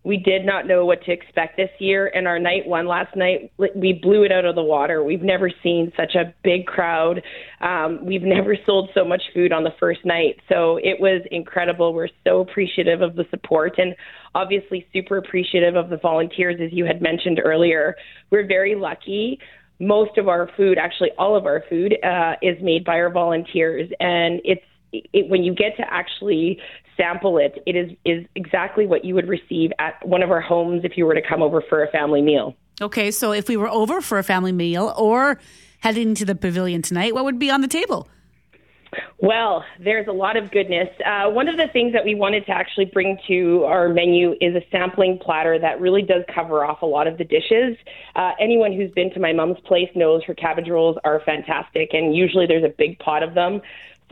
[0.03, 2.11] we did not know what to expect this year.
[2.13, 5.03] And our night one last night, we blew it out of the water.
[5.03, 7.21] We've never seen such a big crowd.
[7.61, 10.39] Um, we've never sold so much food on the first night.
[10.49, 11.93] So it was incredible.
[11.93, 13.95] We're so appreciative of the support and
[14.33, 17.95] obviously super appreciative of the volunteers, as you had mentioned earlier.
[18.31, 19.39] We're very lucky
[19.79, 23.89] most of our food, actually all of our food, uh, is made by our volunteers,
[23.99, 24.61] and it's
[24.93, 26.59] it, when you get to actually
[27.01, 30.81] sample it, it is is exactly what you would receive at one of our homes
[30.83, 32.55] if you were to come over for a family meal.
[32.79, 35.39] Okay, so if we were over for a family meal or
[35.79, 38.07] heading to the pavilion tonight, what would be on the table?
[39.19, 40.89] Well, there's a lot of goodness.
[41.05, 44.55] Uh, one of the things that we wanted to actually bring to our menu is
[44.55, 47.77] a sampling platter that really does cover off a lot of the dishes.
[48.15, 52.15] Uh, anyone who's been to my mom's place knows her cabbage rolls are fantastic, and
[52.15, 53.61] usually there's a big pot of them.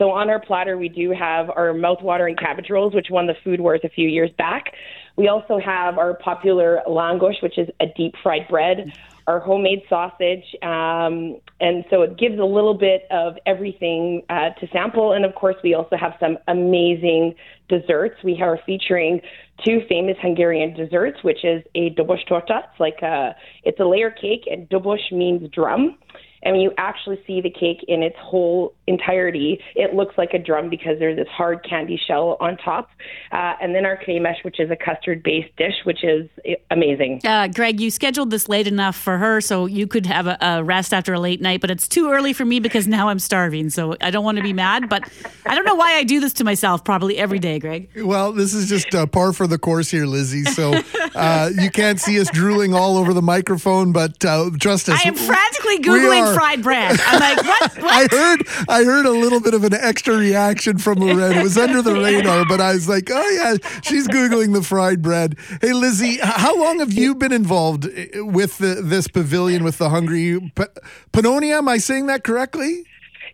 [0.00, 3.60] So on our platter, we do have our mouth-watering cabbage rolls, which won the Food
[3.60, 4.72] Wars a few years back.
[5.16, 8.94] We also have our popular langosh, which is a deep fried bread,
[9.26, 14.66] our homemade sausage, um, and so it gives a little bit of everything uh, to
[14.72, 15.12] sample.
[15.12, 17.34] And of course, we also have some amazing
[17.68, 18.16] desserts.
[18.24, 19.20] We are featuring
[19.66, 22.62] two famous Hungarian desserts, which is a dobosh torta.
[22.70, 25.98] It's like a, it's a layer cake, and dobosh means drum.
[26.42, 30.38] And when you actually see the cake in its whole entirety, it looks like a
[30.38, 32.90] drum because there's this hard candy shell on top.
[33.30, 36.28] Uh, and then our kremesh, which is a custard-based dish, which is
[36.70, 37.20] amazing.
[37.24, 40.64] Uh, Greg, you scheduled this late enough for her, so you could have a, a,
[40.64, 41.60] rest after a late night.
[41.60, 43.70] But it's too early for me because now I'm starving.
[43.70, 45.08] So I don't want to be mad, but
[45.44, 47.90] I don't know why I do this to myself probably every day, Greg.
[47.96, 50.44] Well, this is just uh, par for the course here, Lizzie.
[50.44, 50.74] So
[51.14, 55.00] uh, you can't see us drooling all over the microphone, but uh, trust us.
[55.04, 56.98] I am frantically googling fried bread.
[57.06, 57.76] I'm like, what?
[57.82, 57.92] what?
[57.92, 61.38] I heard, I heard a little bit of an extra reaction from Lorraine.
[61.38, 65.02] It was under the radar, but I was like, oh yeah, she's googling the fried
[65.02, 65.36] bread.
[65.60, 69.90] Hey, Lizzie, how long have you been involved eh, with the, this pavilion with the
[69.90, 70.64] Hungry P-
[71.12, 71.58] Pannonia?
[71.58, 72.84] Am I saying that correctly?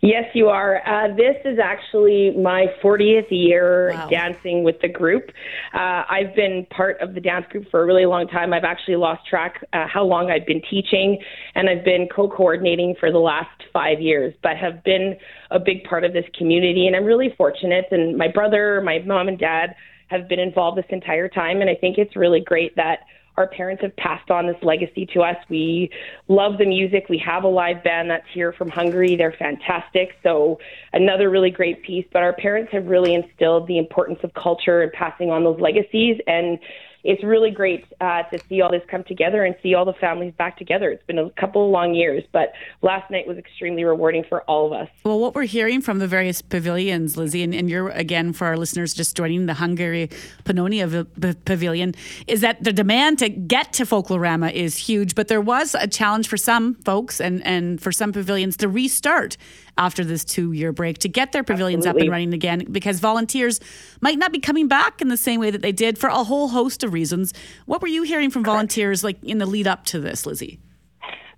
[0.03, 0.82] Yes, you are.
[0.86, 4.09] Uh, this is actually my 40th year wow.
[4.09, 5.30] dancing with the group.
[5.74, 8.53] Uh, I've been part of the dance group for a really long time.
[8.53, 11.18] I've actually lost track uh, how long I've been teaching,
[11.55, 14.34] and I've been co-coordinating for the last five years.
[14.42, 15.16] But have been
[15.51, 17.86] a big part of this community, and I'm really fortunate.
[17.90, 19.74] And my brother, my mom, and dad
[20.09, 23.01] have been involved this entire time, and I think it's really great that
[23.37, 25.37] our parents have passed on this legacy to us.
[25.49, 25.91] We
[26.28, 27.07] love the music.
[27.09, 29.16] We have a live band that's here from Hungary.
[29.16, 30.11] They're fantastic.
[30.22, 30.59] So,
[30.93, 32.07] another really great piece.
[32.12, 36.18] But our parents have really instilled the importance of culture and passing on those legacies.
[36.26, 36.59] And
[37.07, 40.34] it's really great uh, to see all this come together and see all the families
[40.36, 40.90] back together.
[40.90, 42.52] It's been a couple of long years, but
[42.82, 44.88] last night was extremely rewarding for all of us.
[45.04, 48.57] Well, what we're hearing from the various pavilions, Lizzie, and, and you're again for our
[48.57, 50.11] listeners just joining the Hungary
[50.44, 51.07] Pannonia
[51.44, 51.94] Pavilion,
[52.26, 56.28] is that the demand to get to Folklorama is huge, but there was a challenge
[56.28, 59.36] for some folks and, and for some pavilions to restart
[59.79, 62.03] after this two year break to get their pavilions Absolutely.
[62.03, 63.61] up and running again because volunteers
[64.01, 66.49] might not be coming back in the same way that they did for a whole
[66.49, 67.33] host of reasons.
[67.66, 70.61] What were you hearing from volunteers like in the lead up to this, Lizzie?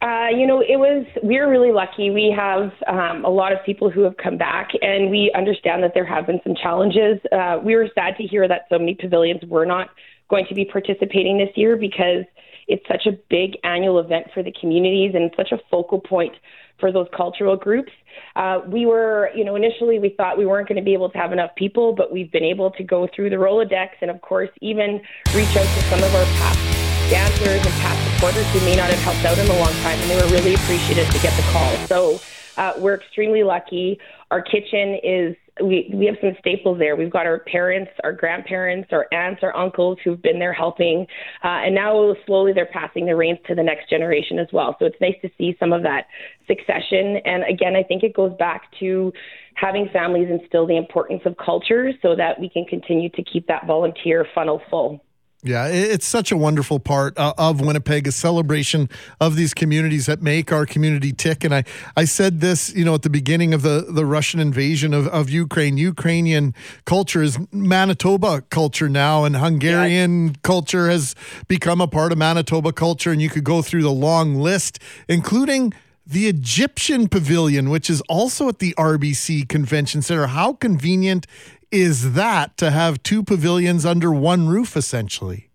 [0.00, 2.10] Uh, you know, it was, we are really lucky.
[2.10, 5.92] We have um, a lot of people who have come back, and we understand that
[5.92, 7.18] there have been some challenges.
[7.32, 9.88] Uh, we were sad to hear that so many pavilions were not
[10.30, 12.24] going to be participating this year because
[12.68, 16.34] it's such a big annual event for the communities and such a focal point
[16.80, 17.92] for those cultural groups.
[18.36, 21.18] Uh, we were, you know, initially we thought we weren't going to be able to
[21.18, 24.50] have enough people, but we've been able to go through the Rolodex and, of course,
[24.60, 25.00] even
[25.34, 28.98] reach out to some of our past dancers and past supporters who may not have
[29.00, 31.74] helped out in a long time, and they were really appreciative to get the call.
[31.86, 32.20] So
[32.56, 33.98] uh, we're extremely lucky.
[34.30, 36.96] Our kitchen is we we have some staples there.
[36.96, 41.06] We've got our parents, our grandparents, our aunts, our uncles who've been there helping,
[41.44, 44.76] uh, and now slowly they're passing the reins to the next generation as well.
[44.78, 46.06] So it's nice to see some of that
[46.46, 47.20] succession.
[47.24, 49.12] And again, I think it goes back to
[49.54, 53.66] having families instill the importance of culture so that we can continue to keep that
[53.66, 55.02] volunteer funnel full.
[55.44, 58.88] Yeah, it's such a wonderful part uh, of Winnipeg, a celebration
[59.20, 61.44] of these communities that make our community tick.
[61.44, 61.62] And I,
[61.96, 65.30] I said this, you know, at the beginning of the, the Russian invasion of, of
[65.30, 65.78] Ukraine.
[65.78, 66.54] Ukrainian
[66.86, 71.14] culture is Manitoba culture now, and Hungarian culture has
[71.46, 73.12] become a part of Manitoba culture.
[73.12, 75.72] And you could go through the long list, including
[76.04, 80.26] the Egyptian Pavilion, which is also at the RBC Convention Center.
[80.26, 81.28] How convenient
[81.70, 85.50] is that to have two pavilions under one roof essentially?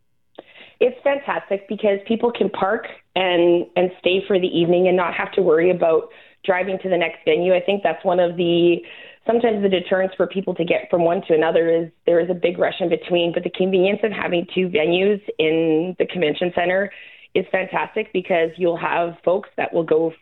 [0.80, 5.32] It's fantastic because people can park and and stay for the evening and not have
[5.34, 6.10] to worry about
[6.44, 7.54] driving to the next venue.
[7.54, 8.78] I think that's one of the
[9.26, 12.34] sometimes the deterrence for people to get from one to another is there is a
[12.34, 16.92] big rush in between, but the convenience of having two venues in the convention center
[17.34, 20.14] is fantastic because you'll have folks that will go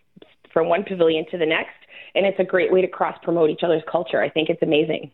[0.53, 1.75] from one pavilion to the next
[2.13, 4.21] and it's a great way to cross promote each other's culture.
[4.21, 5.11] I think it's amazing.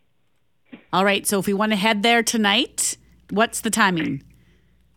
[0.93, 1.25] All right.
[1.27, 2.97] So if we want to head there tonight,
[3.29, 4.23] what's the timing?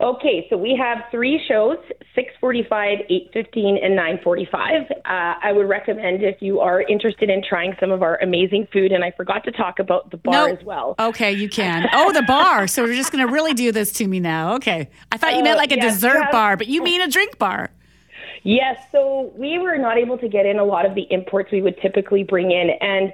[0.00, 1.76] Okay, so we have three shows:
[2.14, 4.90] six forty-five, eight fifteen, and nine forty-five.
[4.90, 8.92] Uh, I would recommend if you are interested in trying some of our amazing food,
[8.92, 10.94] and I forgot to talk about the bar as well.
[10.98, 11.86] Okay, you can.
[11.92, 12.66] Oh, the bar.
[12.66, 14.54] So we're just going to really do this to me now.
[14.54, 17.02] Okay, I thought you meant like a uh, yes, dessert have, bar, but you mean
[17.02, 17.70] a drink bar.
[18.42, 18.82] Yes.
[18.92, 21.78] So we were not able to get in a lot of the imports we would
[21.82, 23.12] typically bring in, and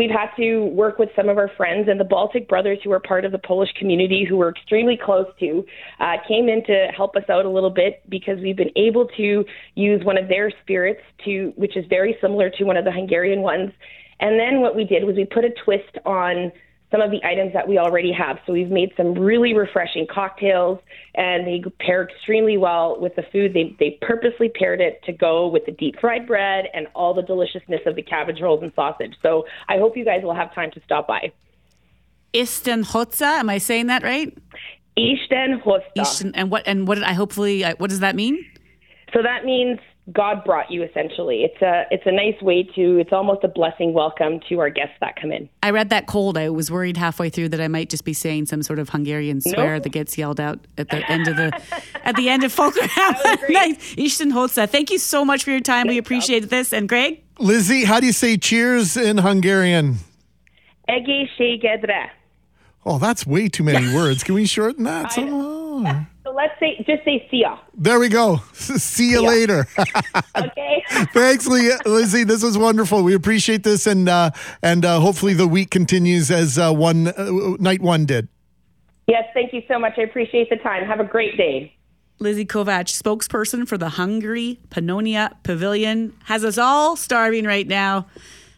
[0.00, 3.00] We've had to work with some of our friends and the Baltic brothers who are
[3.00, 5.62] part of the Polish community who we're extremely close to,
[5.98, 9.44] uh, came in to help us out a little bit because we've been able to
[9.74, 13.42] use one of their spirits to, which is very similar to one of the Hungarian
[13.42, 13.72] ones,
[14.20, 16.50] And then what we did was we put a twist on
[16.90, 18.38] some of the items that we already have.
[18.46, 20.80] So we've made some really refreshing cocktails,
[21.14, 23.54] and they pair extremely well with the food.
[23.54, 27.22] They they purposely paired it to go with the deep fried bread and all the
[27.22, 29.14] deliciousness of the cabbage rolls and sausage.
[29.22, 31.32] So I hope you guys will have time to stop by.
[32.32, 34.36] Isten hozta, am I saying that right?
[34.96, 35.82] Isten hozta.
[35.96, 38.44] Isten, and what and what did I hopefully what does that mean?
[39.12, 39.78] So that means
[40.12, 41.42] God brought you essentially.
[41.44, 44.94] It's a it's a nice way to it's almost a blessing welcome to our guests
[45.00, 45.48] that come in.
[45.62, 46.36] I read that cold.
[46.36, 49.40] I was worried halfway through that I might just be saying some sort of Hungarian
[49.40, 49.82] swear Nope.
[49.84, 51.52] that gets yelled out at the end of the
[52.04, 52.88] at the end of Folklore
[53.50, 53.78] Night.
[53.96, 55.86] Isten hozta, thank you so much for your time.
[55.86, 56.72] we appreciate this.
[56.72, 59.96] And Greg, Lizzie, how do you say cheers in Hungarian?
[60.88, 62.10] Egészségedre.
[62.84, 64.24] Oh, that's way too many words.
[64.24, 65.12] Can we shorten that?
[65.12, 66.06] somehow?
[66.30, 67.58] So let's say just say see ya.
[67.74, 68.36] There we go.
[68.54, 69.66] See you later.
[70.36, 70.84] Okay.
[71.12, 72.24] Thanks, Lee- Lizzie.
[72.24, 73.02] This was wonderful.
[73.02, 74.30] We appreciate this, and uh,
[74.62, 78.28] and uh, hopefully the week continues as uh, one uh, night one did.
[79.08, 79.94] yes, thank you so much.
[79.98, 80.86] I appreciate the time.
[80.86, 81.74] Have a great day.
[82.20, 88.06] Lizzie Kovac, spokesperson for the Hungary Pannonia Pavilion, has us all starving right now.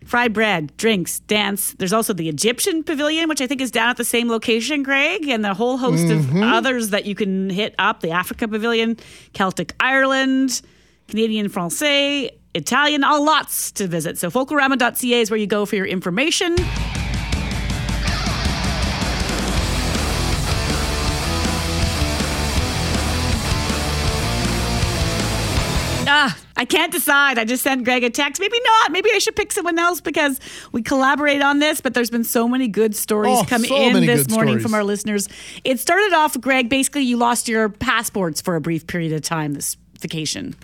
[0.07, 1.74] Fried bread, drinks, dance.
[1.78, 5.28] There's also the Egyptian Pavilion, which I think is down at the same location, Greg,
[5.28, 6.53] and the whole host of Mhm.
[6.53, 8.00] others that you can hit up.
[8.00, 8.96] The Africa Pavilion,
[9.32, 10.61] Celtic Ireland,
[11.09, 14.18] Canadian Francais, Italian, all lots to visit.
[14.18, 16.57] So folklorama.ca is where you go for your information.
[26.57, 27.38] I can't decide.
[27.38, 28.40] I just sent Greg a text.
[28.40, 28.92] Maybe not.
[28.92, 30.38] Maybe I should pick someone else because
[30.72, 31.80] we collaborate on this.
[31.80, 34.62] But there's been so many good stories Oh, come so in this morning stories.
[34.62, 35.28] from our listeners.
[35.64, 36.68] It started off, Greg.
[36.68, 39.76] Basically, you lost your passports for a brief period of time this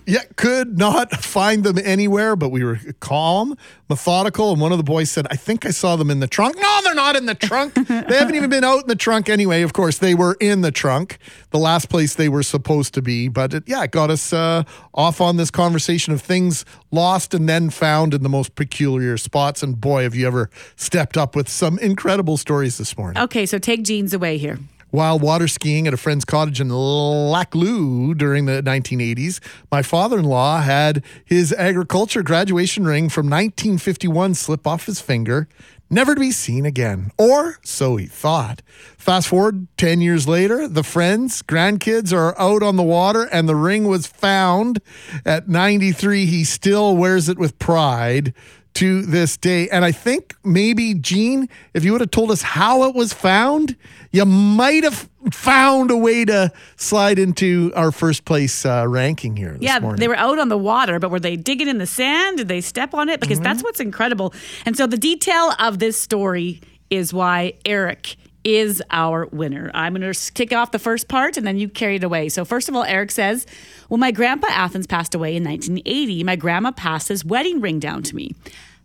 [0.05, 3.57] Yeah, could not find them anywhere, but we were calm,
[3.89, 6.57] methodical, and one of the boys said, I think I saw them in the trunk.
[6.57, 7.73] No, they're not in the trunk.
[7.75, 9.61] they haven't even been out in the trunk anyway.
[9.61, 11.17] Of course, they were in the trunk,
[11.51, 13.27] the last place they were supposed to be.
[13.27, 14.63] But it, yeah, it got us uh,
[14.93, 19.63] off on this conversation of things lost and then found in the most peculiar spots.
[19.63, 23.21] And boy, have you ever stepped up with some incredible stories this morning.
[23.21, 24.57] Okay, so take jeans away here.
[24.91, 29.39] While water skiing at a friend's cottage in Lac Lu during the 1980s,
[29.71, 35.47] my father in law had his agriculture graduation ring from 1951 slip off his finger,
[35.91, 37.11] never to be seen again.
[37.19, 38.63] Or so he thought.
[38.97, 43.55] Fast forward 10 years later, the friends, grandkids are out on the water, and the
[43.55, 44.81] ring was found.
[45.23, 48.33] At 93, he still wears it with pride
[48.79, 49.67] to this day.
[49.69, 53.75] And I think maybe, Gene, if you would have told us how it was found,
[54.11, 59.51] you might have found a way to slide into our first place uh, ranking here
[59.53, 59.99] this yeah, morning.
[59.99, 62.37] they were out on the water, but were they digging in the sand?
[62.37, 63.19] Did they step on it?
[63.19, 63.43] Because Mm-hmm.
[63.43, 64.33] that's what's incredible.
[64.65, 68.15] And so the detail of this story is why Eric
[68.45, 69.69] is our winner.
[69.73, 72.29] I'm going to kick off the first part and then you carry it away.
[72.29, 73.45] So, first of all, Eric says,
[73.89, 78.01] When my grandpa Athens passed away in 1980, my grandma passed his wedding ring down
[78.03, 78.33] to me.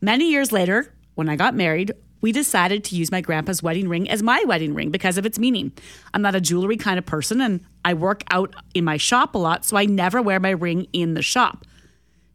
[0.05, 4.07] Many years later, when I got married, we decided to use my grandpa's wedding ring
[4.11, 5.73] as my wedding ring because of its meaning.
[6.13, 9.39] I'm not a jewelry kind of person and I work out in my shop a
[9.39, 11.65] lot, so I never wear my ring in the shop.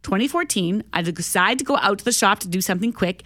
[0.02, 3.22] 2014, I decide to go out to the shop to do something quick,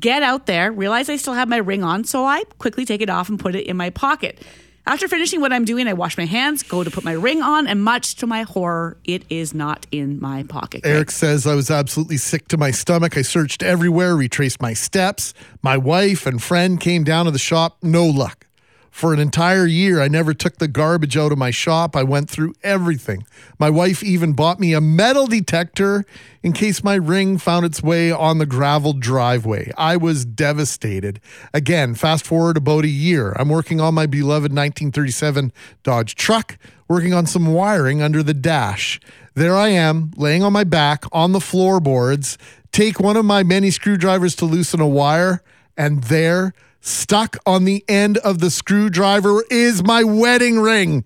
[0.00, 3.10] get out there, realize I still have my ring on, so I quickly take it
[3.10, 4.44] off and put it in my pocket.
[4.86, 7.66] After finishing what I'm doing, I wash my hands, go to put my ring on,
[7.66, 10.82] and much to my horror, it is not in my pocket.
[10.84, 13.16] Eric says I was absolutely sick to my stomach.
[13.16, 15.32] I searched everywhere, retraced my steps.
[15.62, 18.46] My wife and friend came down to the shop, no luck.
[18.94, 21.96] For an entire year, I never took the garbage out of my shop.
[21.96, 23.26] I went through everything.
[23.58, 26.04] My wife even bought me a metal detector
[26.44, 29.72] in case my ring found its way on the gravel driveway.
[29.76, 31.20] I was devastated.
[31.52, 33.32] Again, fast forward about a year.
[33.32, 39.00] I'm working on my beloved 1937 Dodge truck, working on some wiring under the dash.
[39.34, 42.38] There I am, laying on my back on the floorboards,
[42.70, 45.42] take one of my many screwdrivers to loosen a wire,
[45.76, 46.54] and there,
[46.84, 51.04] stuck on the end of the screwdriver, is my wedding ring.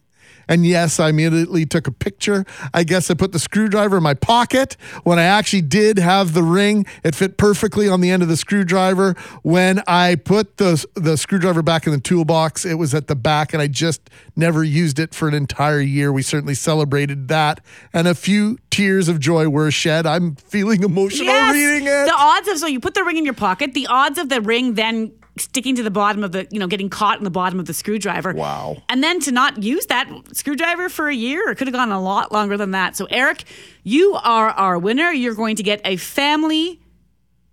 [0.50, 2.46] And yes, I immediately took a picture.
[2.72, 4.78] I guess I put the screwdriver in my pocket.
[5.04, 8.36] When I actually did have the ring, it fit perfectly on the end of the
[8.36, 9.14] screwdriver.
[9.42, 13.52] When I put the, the screwdriver back in the toolbox, it was at the back,
[13.52, 16.10] and I just never used it for an entire year.
[16.14, 17.60] We certainly celebrated that.
[17.92, 20.06] And a few tears of joy were shed.
[20.06, 21.52] I'm feeling emotional Yes!
[21.54, 22.06] reading it.
[22.06, 24.40] The odds of so you put the ring in your pocket, the odds of the
[24.40, 27.58] ring then sticking to the bottom of the, you know, getting caught in the bottom
[27.58, 28.32] of the screwdriver.
[28.32, 28.82] Wow.
[28.88, 32.00] And then to not use that screwdriver for a year, it could have gone a
[32.00, 32.96] lot longer than that.
[32.96, 33.44] So Eric,
[33.82, 35.10] you are our winner.
[35.10, 36.80] You're going to get a family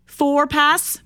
[0.06, 1.02] four pass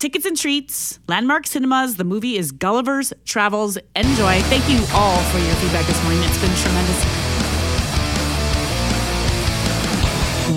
[0.00, 1.96] Tickets and treats, Landmark Cinemas.
[1.96, 3.76] The movie is Gulliver's Travels.
[3.94, 4.40] Enjoy.
[4.44, 6.22] Thank you all for your feedback this morning.
[6.22, 7.04] It's been tremendous.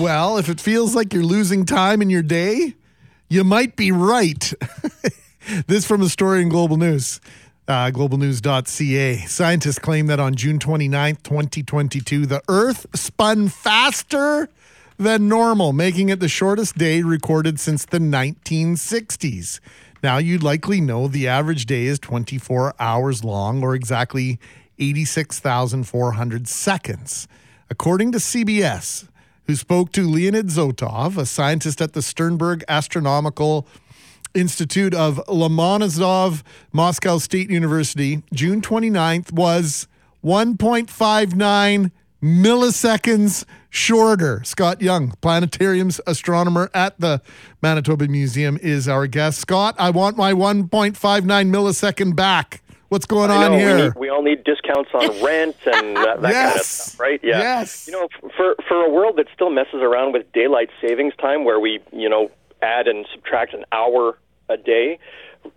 [0.00, 2.74] Well, if it feels like you're losing time in your day,
[3.28, 4.52] you might be right.
[5.66, 7.20] this from a story in Global News.
[7.66, 9.16] Uh, globalnews.ca.
[9.26, 14.50] Scientists claim that on June 29th, 2022, the Earth spun faster
[14.98, 19.60] than normal, making it the shortest day recorded since the 1960s.
[20.02, 24.38] Now, you'd likely know the average day is 24 hours long or exactly
[24.78, 27.26] 86,400 seconds.
[27.70, 29.08] According to CBS,
[29.46, 33.66] who spoke to Leonid Zotov, a scientist at the Sternberg Astronomical
[34.34, 36.42] Institute of Lomonosov,
[36.72, 39.86] Moscow State University, June 29th was
[40.24, 41.90] 1.59
[42.22, 44.42] milliseconds shorter.
[44.44, 47.20] Scott Young, planetarium's astronomer at the
[47.62, 49.38] Manitoba Museum, is our guest.
[49.40, 52.62] Scott, I want my 1.59 millisecond back.
[52.88, 53.76] What's going I on know, here?
[53.76, 57.20] We, need, we all need discounts on rent and that, that kind of stuff, right?
[57.22, 57.38] Yeah.
[57.38, 57.86] Yes.
[57.86, 61.58] You know, for for a world that still messes around with daylight savings time, where
[61.58, 62.30] we you know
[62.62, 64.18] add and subtract an hour
[64.48, 64.98] a day,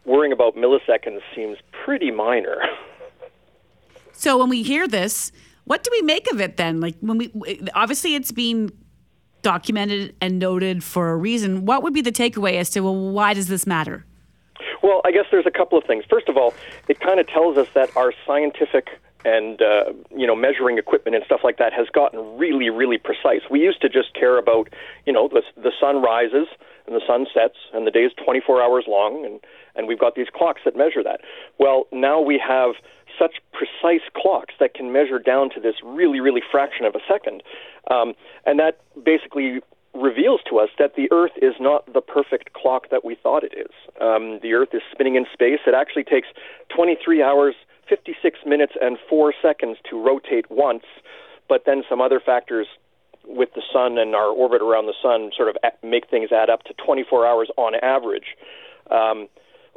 [0.06, 2.58] worrying about milliseconds seems pretty minor.
[4.18, 5.32] So when we hear this,
[5.66, 6.82] what do we make of it then?
[6.82, 7.32] Like when we
[7.76, 8.72] obviously it's been
[9.44, 11.66] documented and noted for a reason.
[11.66, 14.07] What would be the takeaway as to well, why does this matter?
[14.82, 16.06] Well, I guess there's a couple of things.
[16.10, 16.54] First of all,
[16.88, 21.26] it kind of tells us that our scientific and uh, you know measuring equipment and
[21.26, 23.42] stuff like that has gotten really, really precise.
[23.50, 24.70] We used to just care about
[25.06, 26.48] you know the the sun rises
[26.86, 29.40] and the sun sets and the day is 24 hours long and
[29.76, 31.22] and we've got these clocks that measure that.
[31.60, 32.76] Well, now we have
[33.20, 37.44] such precise clocks that can measure down to this really, really fraction of a second,
[37.90, 38.14] um,
[38.46, 39.62] and that basically
[39.98, 43.54] reveals to us that the Earth is not the perfect clock that we thought it
[43.58, 43.72] is.
[44.00, 45.60] Um, the Earth is spinning in space.
[45.66, 46.28] It actually takes
[46.76, 47.56] 23 hours,
[47.90, 50.84] 56 minutes, and 4 seconds to rotate once,
[51.50, 52.68] but then some other factors
[53.26, 56.64] with the sun and our orbit around the sun sort of make things add up
[56.64, 58.38] to 24 hours on average
[58.90, 59.28] um,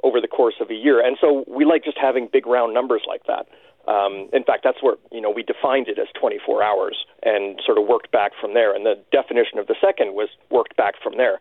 [0.04, 1.04] over the course of a year.
[1.04, 3.46] And so we like just having big round numbers like that.
[3.88, 7.78] Um, in fact, that's where you know we defined it as 24 hours and sort
[7.78, 8.74] of worked back from there.
[8.74, 11.40] And the definition of the second was worked back from there.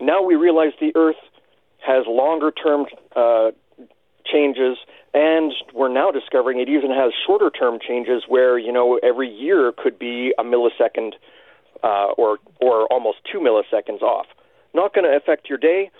[0.00, 1.20] Now we realize the Earth
[1.84, 3.50] has longer term uh,
[4.24, 4.78] changes,
[5.12, 9.72] and we're now discovering it even has shorter term changes where you know every year
[9.76, 11.12] could be a millisecond
[11.82, 14.26] uh, or or almost two milliseconds off.
[14.74, 15.90] Not going to affect your day,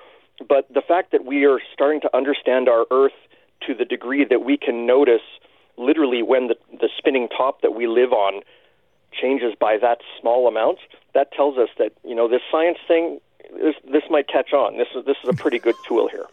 [0.49, 3.13] but the fact that we are starting to understand our Earth
[3.67, 5.23] to the degree that we can notice
[5.77, 8.43] literally when the, the spinning top that we live on
[9.13, 10.79] changes by that small amount,
[11.15, 13.21] that tells us that you know this science thing
[13.53, 14.79] this this might catch on.
[14.79, 16.27] This is this is a pretty good tool here.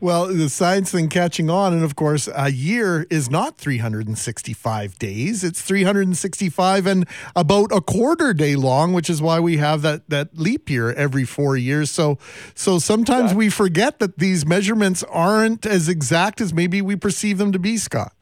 [0.00, 5.44] Well, the science thing catching on, and of course, a year is not 365 days.
[5.44, 10.36] It's 365 and about a quarter day long, which is why we have that that
[10.36, 11.90] leap year every four years.
[11.90, 12.18] So,
[12.54, 17.52] so sometimes we forget that these measurements aren't as exact as maybe we perceive them
[17.52, 18.12] to be, Scott.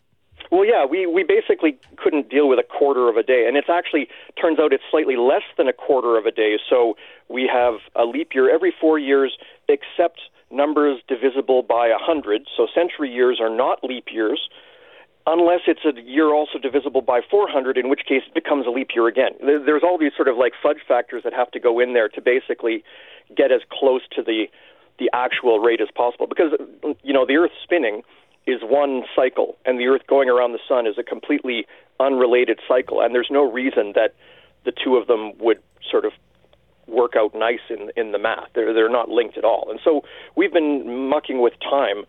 [0.51, 3.69] Well, yeah, we, we basically couldn't deal with a quarter of a day, and it's
[3.69, 4.09] actually
[4.41, 6.57] turns out it's slightly less than a quarter of a day.
[6.69, 6.97] So
[7.29, 9.37] we have a leap year every four years,
[9.69, 10.21] except
[10.51, 12.49] numbers divisible by a hundred.
[12.57, 14.49] So century years are not leap years,
[15.27, 18.89] unless it's a year also divisible by 400, in which case it becomes a leap
[18.95, 19.33] year again.
[19.41, 22.21] There's all these sort of like fudge factors that have to go in there to
[22.23, 22.83] basically
[23.37, 24.47] get as close to the
[24.99, 26.51] the actual rate as possible, because
[27.05, 28.03] you know the Earth's spinning
[28.49, 31.67] is one cycle, and the Earth going around the Sun is a completely
[32.01, 34.15] unrelated cycle, and there's no reason that
[34.65, 36.13] the two of them would sort of
[36.87, 38.49] work out nice in in the math.
[38.55, 40.03] They're they're not linked at all, and so
[40.35, 42.05] we've been mucking with time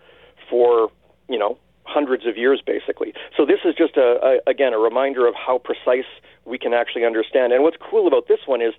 [0.50, 0.90] for
[1.28, 3.14] you know hundreds of years basically.
[3.36, 6.10] So this is just a, a again a reminder of how precise
[6.46, 7.52] we can actually understand.
[7.52, 8.74] And what's cool about this one is.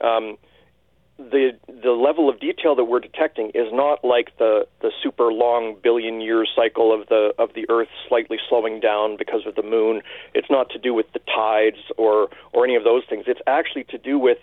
[0.00, 0.36] Um,
[1.18, 5.76] the the level of detail that we're detecting is not like the the super long
[5.82, 10.02] billion year cycle of the of the Earth slightly slowing down because of the moon.
[10.34, 13.24] It's not to do with the tides or or any of those things.
[13.26, 14.38] It's actually to do with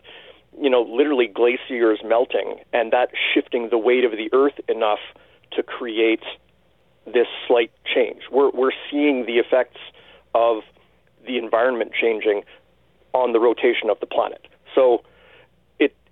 [0.61, 4.99] you know literally glaciers melting and that shifting the weight of the Earth enough
[5.51, 6.23] to create
[7.05, 8.21] this slight change.
[8.31, 9.79] We're we're seeing the effects
[10.35, 10.61] of
[11.25, 12.43] the environment changing
[13.13, 14.47] on the rotation of the planet.
[14.75, 15.01] So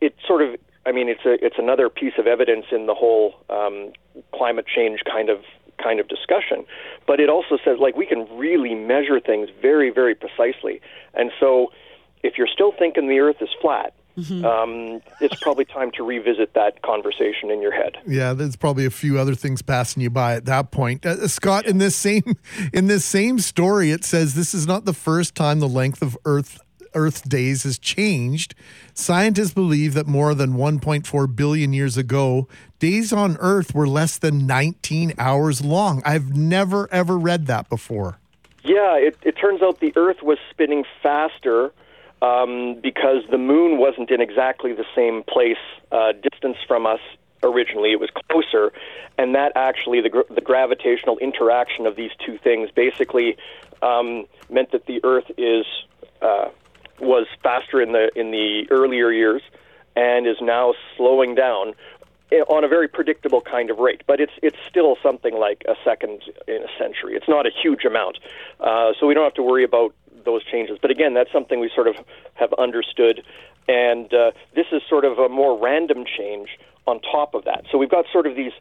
[0.02, 3.36] it sort of I mean it's a it's another piece of evidence in the whole
[3.50, 3.92] um,
[4.34, 5.40] climate change kind of
[5.82, 6.66] kind of discussion.
[7.06, 10.82] But it also says like we can really measure things very very precisely.
[11.14, 11.72] And so
[12.24, 16.82] if you're still thinking the Earth is flat, um, it's probably time to revisit that
[16.82, 17.98] conversation in your head.
[18.08, 21.06] Yeah, there's probably a few other things passing you by at that point.
[21.06, 22.24] Uh, Scott, in this same
[22.74, 26.18] in this same story, it says this is not the first time the length of
[26.26, 26.60] Earth
[26.98, 28.56] Earth days has changed.
[28.94, 32.48] Scientists believe that more than 1.4 billion years ago,
[32.80, 36.02] days on Earth were less than 19 hours long.
[36.04, 38.18] I've never ever read that before.
[38.64, 41.72] Yeah, it, it turns out the Earth was spinning faster
[42.22, 45.58] um, because the moon wasn't in exactly the same place,
[45.92, 47.00] uh, distance from us
[47.44, 47.92] originally.
[47.92, 48.74] It was closer,
[49.18, 53.38] and that actually, the, the gravitational interaction of these two things basically
[53.82, 55.66] um, meant that the Earth is
[56.22, 56.50] uh,
[57.00, 59.42] was faster in the in the earlier years,
[59.96, 61.74] and is now slowing down
[62.32, 64.04] eh, on a very predictable kind of rate.
[64.08, 67.16] But it's it's still something like a second in a century.
[67.16, 68.20] It's not a huge amount,
[68.60, 69.94] uh, so we don't have to worry about
[70.26, 70.78] those changes.
[70.82, 71.96] But again, that's something we sort of
[72.36, 73.24] have understood,
[73.68, 76.50] and uh, this is sort of a more random change
[76.86, 77.66] on top of that.
[77.72, 78.54] So we've got sort of these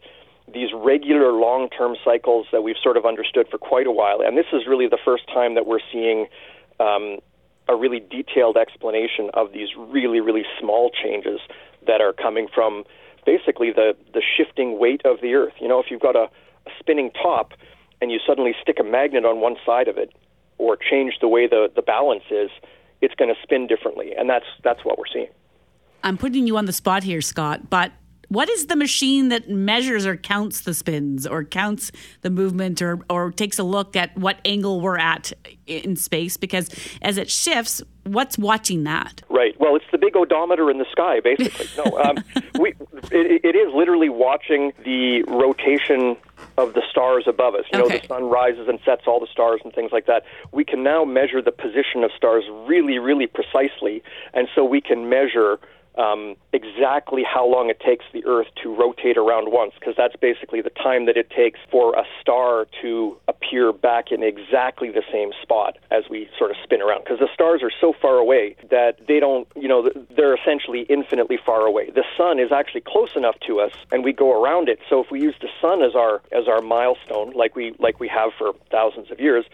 [0.53, 4.47] these regular long-term cycles that we've sort of understood for quite a while, and this
[4.53, 6.27] is really the first time that we're seeing.
[6.79, 7.19] Um,
[7.69, 11.41] a really detailed explanation of these really, really small changes
[11.87, 12.85] that are coming from
[13.25, 15.55] basically the, the shifting weight of the Earth.
[15.61, 16.29] You know, if you've got a,
[16.67, 17.53] a spinning top
[18.01, 20.13] and you suddenly stick a magnet on one side of it
[20.59, 22.51] or change the way the, the balance is,
[23.01, 24.13] it's going to spin differently.
[24.17, 25.29] And that's, that's what we're seeing.
[26.03, 27.93] I'm putting you on the spot here, Scott, but
[28.29, 32.99] what is the machine that measures or counts the spins or counts the movement or,
[33.09, 35.33] or takes a look at what angle we're at
[35.67, 36.37] in space?
[36.37, 36.69] Because
[37.03, 39.23] as it shifts, what's watching that?
[39.29, 39.59] Right.
[39.61, 41.69] Well, it's the big odometer in the sky, basically.
[41.77, 42.17] no, um,
[42.61, 42.71] we,
[43.11, 46.17] it, it is literally watching the rotation
[46.59, 47.65] of the stars above us.
[47.73, 50.25] You know, the sun rises and sets all the stars and things like that.
[50.53, 54.03] We can now measure the position of stars really, really precisely,
[54.35, 55.59] and so we can measure
[55.97, 60.61] um, exactly how long it takes the Earth to rotate around once, because that's basically
[60.61, 65.31] the time that it takes for a star to appear back in exactly the same
[65.43, 67.05] spot as we sort of spin around.
[67.05, 71.39] Because the stars are so far away that they don't, you know, they're essentially infinitely
[71.45, 71.91] far away.
[71.91, 74.79] The sun is actually close enough to us, and we go around it.
[74.89, 78.09] So if we use the sun as our as our milestone, like we like we
[78.09, 79.45] have for thousands of years,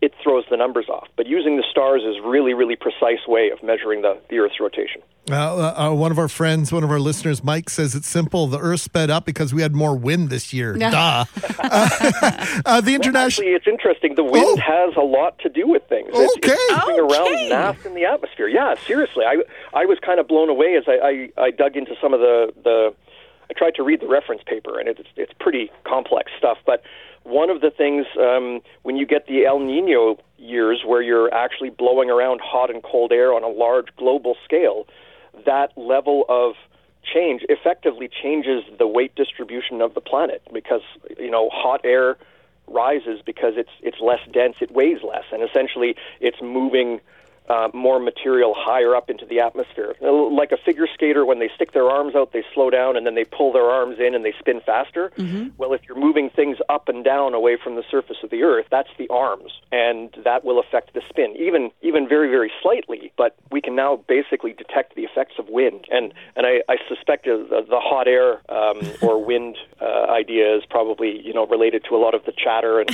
[0.00, 1.08] it throws the numbers off.
[1.16, 5.02] But using the stars is really, really precise way of measuring the, the Earth's rotation.
[5.30, 8.46] Uh, uh, one of our friends, one of our listeners, Mike, says it's simple.
[8.46, 10.74] The Earth sped up because we had more wind this year.
[10.74, 10.90] Duh.
[11.58, 13.12] uh, the international.
[13.12, 14.14] Well, actually, it's interesting.
[14.14, 14.56] The wind oh.
[14.56, 16.08] has a lot to do with things.
[16.08, 16.22] Okay.
[16.22, 17.14] It's, it's moving okay.
[17.14, 18.48] around mass in the atmosphere.
[18.48, 19.24] Yeah, seriously.
[19.26, 19.42] I
[19.74, 22.52] I was kind of blown away as I, I, I dug into some of the
[22.62, 22.94] the.
[23.50, 26.82] I tried to read the reference paper, and it's it's pretty complex stuff, but
[27.24, 31.70] one of the things um, when you get the El Nino years where you're actually
[31.70, 34.86] blowing around hot and cold air on a large global scale,
[35.44, 36.54] that level of
[37.02, 40.82] change effectively changes the weight distribution of the planet because
[41.18, 42.16] you know hot air
[42.66, 47.00] rises because it's it's less dense, it weighs less, and essentially it's moving
[47.48, 49.94] uh, more material higher up into the atmosphere.
[50.00, 53.14] Like a figure skater, when they stick their arms out, they slow down and then
[53.14, 55.10] they pull their arms in and they spin faster.
[55.16, 55.48] Mm-hmm.
[55.56, 58.66] Well, if you're moving things up and down away from the surface of the Earth,
[58.70, 63.12] that's the arms, and that will affect the spin, even even very very slightly.
[63.16, 67.24] But we can now basically detect the effects of wind, and and I, I suspect
[67.24, 71.96] the, the hot air um, or wind uh, idea is probably you know related to
[71.96, 72.88] a lot of the chatter and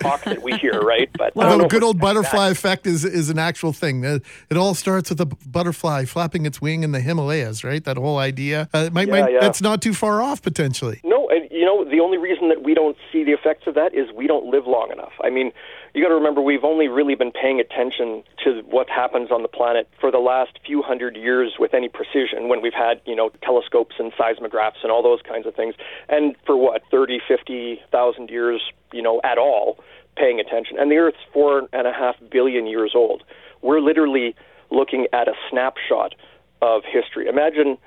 [0.00, 1.08] talk that we hear, right?
[1.16, 4.04] But well, the good old butterfly effect is is an actual thing thing.
[4.50, 7.82] It all starts with a butterfly flapping its wing in the Himalayas, right?
[7.84, 8.68] That whole idea.
[8.72, 9.40] Uh, might, yeah, might, yeah.
[9.40, 11.00] That's not too far off potentially.
[11.04, 13.94] No, and you know the only reason that we don't see the effects of that
[13.94, 15.12] is we don't live long enough.
[15.22, 15.52] I mean,
[15.96, 19.48] you got to remember we've only really been paying attention to what happens on the
[19.48, 23.30] planet for the last few hundred years with any precision when we've had you know
[23.42, 25.74] telescopes and seismographs and all those kinds of things
[26.10, 28.60] and for what 30 50,000 years
[28.92, 29.78] you know at all
[30.16, 33.22] paying attention and the earth's four and a half billion years old
[33.62, 34.34] we're literally
[34.70, 36.14] looking at a snapshot
[36.62, 37.28] of history.
[37.28, 37.78] Imagine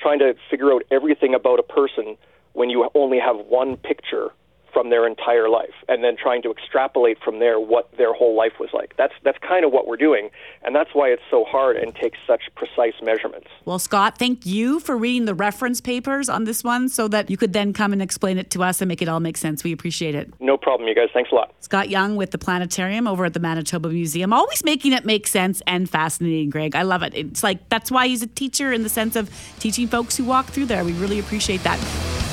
[0.00, 2.16] trying to figure out everything about a person
[2.52, 4.30] when you only have one picture
[4.72, 8.54] from their entire life and then trying to extrapolate from there what their whole life
[8.58, 8.94] was like.
[8.96, 10.30] That's that's kind of what we're doing
[10.62, 13.48] and that's why it's so hard and takes such precise measurements.
[13.64, 17.36] Well, Scott, thank you for reading the reference papers on this one so that you
[17.36, 19.64] could then come and explain it to us and make it all make sense.
[19.64, 20.32] We appreciate it.
[20.40, 21.08] No problem, you guys.
[21.12, 21.54] Thanks a lot.
[21.60, 25.62] Scott Young with the Planetarium over at the Manitoba Museum, always making it make sense
[25.66, 26.74] and fascinating, Greg.
[26.74, 27.14] I love it.
[27.14, 30.46] It's like that's why he's a teacher in the sense of teaching folks who walk
[30.46, 30.84] through there.
[30.84, 32.29] We really appreciate that.